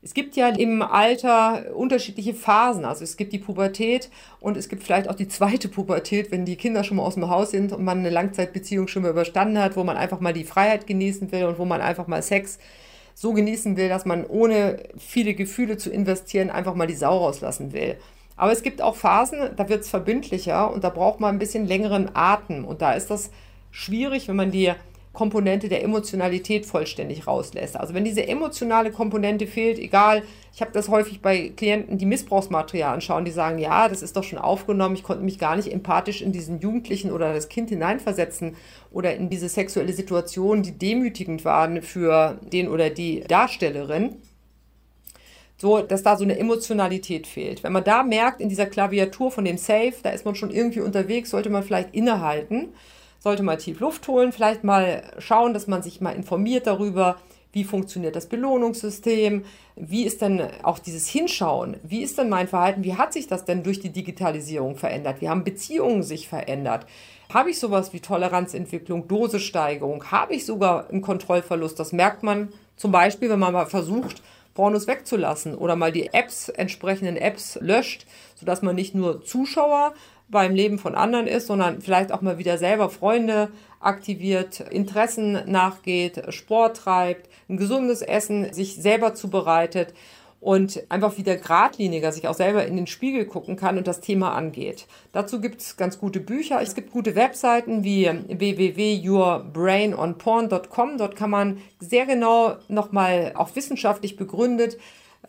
[0.05, 2.84] Es gibt ja im Alter unterschiedliche Phasen.
[2.84, 6.57] Also es gibt die Pubertät und es gibt vielleicht auch die zweite Pubertät, wenn die
[6.57, 9.76] Kinder schon mal aus dem Haus sind und man eine Langzeitbeziehung schon mal überstanden hat,
[9.76, 12.59] wo man einfach mal die Freiheit genießen will und wo man einfach mal Sex
[13.14, 17.72] so genießen will, dass man ohne viele Gefühle zu investieren einfach mal die Sau rauslassen
[17.72, 17.96] will.
[18.36, 21.66] Aber es gibt auch Phasen, da wird es verbindlicher und da braucht man ein bisschen
[21.66, 22.64] längeren Atem.
[22.64, 23.30] Und da ist das
[23.70, 24.72] schwierig, wenn man die
[25.12, 27.76] Komponente der Emotionalität vollständig rauslässt.
[27.76, 30.22] Also wenn diese emotionale Komponente fehlt, egal,
[30.54, 34.24] ich habe das häufig bei Klienten, die Missbrauchsmaterial anschauen, die sagen, ja, das ist doch
[34.24, 38.56] schon aufgenommen, ich konnte mich gar nicht empathisch in diesen Jugendlichen oder das Kind hineinversetzen
[38.90, 44.16] oder in diese sexuelle Situation, die demütigend waren für den oder die Darstellerin.
[45.58, 47.62] So, dass da so eine Emotionalität fehlt.
[47.62, 50.80] Wenn man da merkt, in dieser Klaviatur von dem Safe, da ist man schon irgendwie
[50.80, 52.70] unterwegs, sollte man vielleicht innehalten
[53.23, 57.18] sollte mal tief Luft holen, vielleicht mal schauen, dass man sich mal informiert darüber,
[57.53, 59.45] wie funktioniert das Belohnungssystem,
[59.77, 63.45] wie ist denn auch dieses Hinschauen, wie ist denn mein Verhalten, wie hat sich das
[63.45, 66.87] denn durch die Digitalisierung verändert, wie haben Beziehungen sich verändert,
[67.33, 72.91] habe ich sowas wie Toleranzentwicklung, Dosissteigerung, habe ich sogar einen Kontrollverlust, das merkt man zum
[72.91, 74.20] Beispiel, wenn man mal versucht,
[74.55, 79.95] Pornos wegzulassen oder mal die Apps, entsprechenden Apps löscht, sodass man nicht nur Zuschauer,
[80.33, 86.24] beim Leben von anderen ist, sondern vielleicht auch mal wieder selber Freunde aktiviert, Interessen nachgeht,
[86.30, 89.95] Sport treibt, ein gesundes Essen sich selber zubereitet
[90.41, 94.33] und einfach wieder geradliniger sich auch selber in den Spiegel gucken kann und das Thema
[94.33, 94.89] angeht.
[95.12, 96.61] Dazu gibt es ganz gute Bücher.
[96.61, 100.99] Es gibt gute Webseiten wie www.yourbrainonporn.com.
[100.99, 104.78] Dort kann man sehr genau nochmal auch wissenschaftlich begründet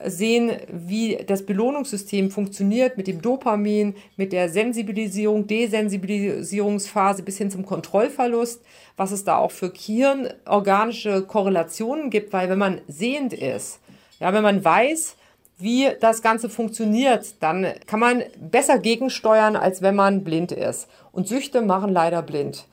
[0.03, 7.65] sehen, wie das Belohnungssystem funktioniert mit dem Dopamin, mit der Sensibilisierung, Desensibilisierungsphase bis hin zum
[7.65, 8.61] Kontrollverlust,
[8.97, 13.79] was es da auch für Hirnorganische Korrelationen gibt, weil wenn man sehend ist,
[14.19, 15.15] ja, wenn man weiß,
[15.57, 20.87] wie das Ganze funktioniert, dann kann man besser gegensteuern, als wenn man blind ist.
[21.11, 22.65] Und Süchte machen leider blind.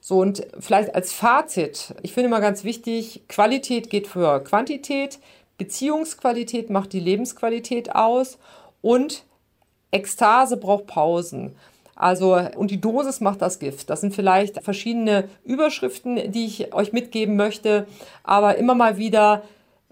[0.00, 5.18] So, und vielleicht als Fazit, ich finde mal ganz wichtig, Qualität geht für Quantität.
[5.60, 8.38] Beziehungsqualität macht die Lebensqualität aus
[8.80, 9.24] und
[9.90, 11.54] Ekstase braucht Pausen.
[11.94, 13.90] Also, und die Dosis macht das Gift.
[13.90, 17.86] Das sind vielleicht verschiedene Überschriften, die ich euch mitgeben möchte,
[18.24, 19.42] aber immer mal wieder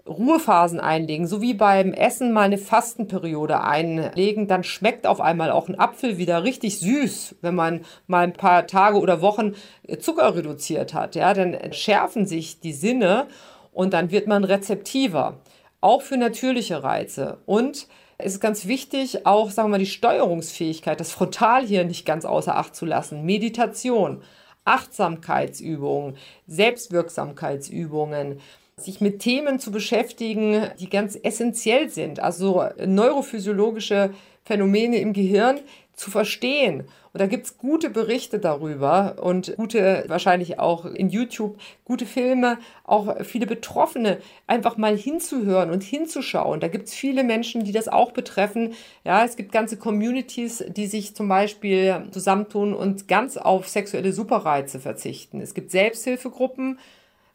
[0.07, 5.69] Ruhephasen einlegen, so wie beim Essen mal eine Fastenperiode einlegen, dann schmeckt auf einmal auch
[5.69, 9.53] ein Apfel wieder richtig süß, wenn man mal ein paar Tage oder Wochen
[9.99, 11.13] Zucker reduziert hat.
[11.13, 13.27] Ja, dann schärfen sich die Sinne
[13.71, 15.35] und dann wird man rezeptiver
[15.81, 17.39] auch für natürliche Reize.
[17.45, 22.05] Und es ist ganz wichtig, auch, sagen wir mal, die Steuerungsfähigkeit, das Frontal hier nicht
[22.05, 23.25] ganz außer Acht zu lassen.
[23.25, 24.21] Meditation,
[24.65, 26.17] Achtsamkeitsübungen,
[26.47, 28.41] Selbstwirksamkeitsübungen,
[28.75, 34.13] sich mit Themen zu beschäftigen, die ganz essentiell sind, also neurophysiologische
[34.43, 35.59] Phänomene im Gehirn
[35.93, 41.57] zu verstehen und da gibt es gute Berichte darüber und gute, wahrscheinlich auch in YouTube,
[41.83, 46.59] gute Filme, auch viele Betroffene, einfach mal hinzuhören und hinzuschauen.
[46.59, 48.73] Da gibt es viele Menschen, die das auch betreffen.
[49.03, 54.79] Ja, es gibt ganze Communities, die sich zum Beispiel zusammentun und ganz auf sexuelle Superreize
[54.79, 55.41] verzichten.
[55.41, 56.77] Es gibt Selbsthilfegruppen,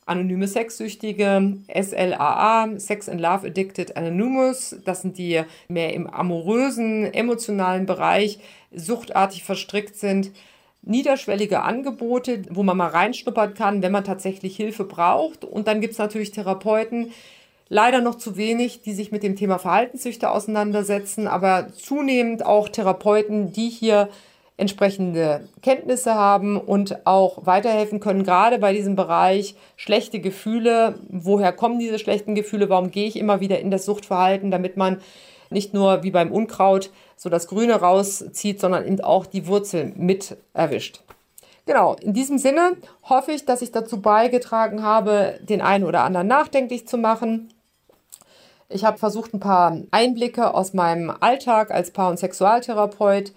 [0.07, 7.87] Anonyme Sexsüchtige, SLAA, Sex and Love Addicted Anonymous, das sind die mehr im amorösen, emotionalen
[7.87, 8.39] Bereich
[8.73, 10.31] suchtartig verstrickt sind.
[10.83, 15.45] Niederschwellige Angebote, wo man mal reinschnuppern kann, wenn man tatsächlich Hilfe braucht.
[15.45, 17.13] Und dann gibt es natürlich Therapeuten,
[17.69, 23.53] leider noch zu wenig, die sich mit dem Thema Verhaltenssüchte auseinandersetzen, aber zunehmend auch Therapeuten,
[23.53, 24.11] die hier
[24.57, 31.01] entsprechende Kenntnisse haben und auch weiterhelfen können, gerade bei diesem Bereich schlechte Gefühle.
[31.09, 32.69] Woher kommen diese schlechten Gefühle?
[32.69, 35.01] Warum gehe ich immer wieder in das Suchtverhalten, damit man
[35.51, 40.37] nicht nur wie beim Unkraut so das Grüne rauszieht, sondern eben auch die Wurzel mit
[40.53, 41.01] erwischt.
[41.67, 42.77] Genau, in diesem Sinne
[43.09, 47.49] hoffe ich, dass ich dazu beigetragen habe, den einen oder anderen nachdenklich zu machen.
[48.69, 53.33] Ich habe versucht, ein paar Einblicke aus meinem Alltag als Paar- und Sexualtherapeut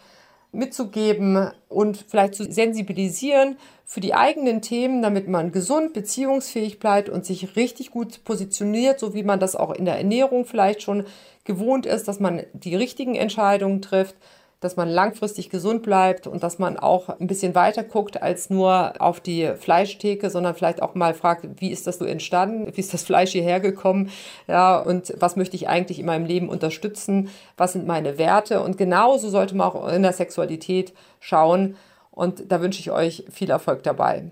[0.51, 7.25] mitzugeben und vielleicht zu sensibilisieren für die eigenen Themen, damit man gesund, beziehungsfähig bleibt und
[7.25, 11.05] sich richtig gut positioniert, so wie man das auch in der Ernährung vielleicht schon
[11.45, 14.15] gewohnt ist, dass man die richtigen Entscheidungen trifft,
[14.59, 18.99] dass man langfristig gesund bleibt und dass man auch ein bisschen weiter guckt als nur
[18.99, 22.71] auf die Fleischtheke, sondern vielleicht auch mal fragt, wie ist das so entstanden?
[22.75, 24.09] Wie ist das Fleisch hierher gekommen?
[24.47, 27.29] Ja, und was möchte ich eigentlich in meinem Leben unterstützen?
[27.55, 28.61] Was sind meine Werte?
[28.63, 31.75] Und genauso sollte man auch in der Sexualität schauen.
[32.09, 34.31] Und da wünsche ich euch viel Erfolg dabei.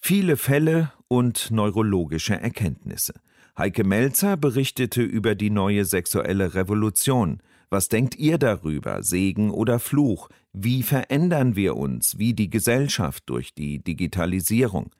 [0.00, 3.14] Viele Fälle und neurologische Erkenntnisse.
[3.56, 7.40] Heike Melzer berichtete über die neue sexuelle Revolution.
[7.70, 9.02] Was denkt ihr darüber?
[9.02, 10.28] Segen oder Fluch?
[10.52, 14.90] Wie verändern wir uns, wie die Gesellschaft durch die Digitalisierung?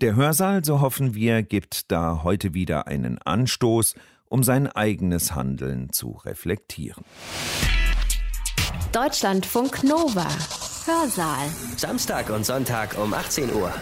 [0.00, 3.94] Der Hörsaal, so hoffen wir, gibt da heute wieder einen Anstoß,
[4.26, 7.04] um sein eigenes Handeln zu reflektieren.
[8.92, 10.28] Deutschlandfunk Nova.
[10.86, 11.48] Hörsaal.
[11.76, 13.72] Samstag und Sonntag um 18 Uhr.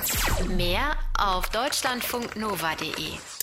[0.57, 3.38] Mehr auf deutschlandfunknova.de.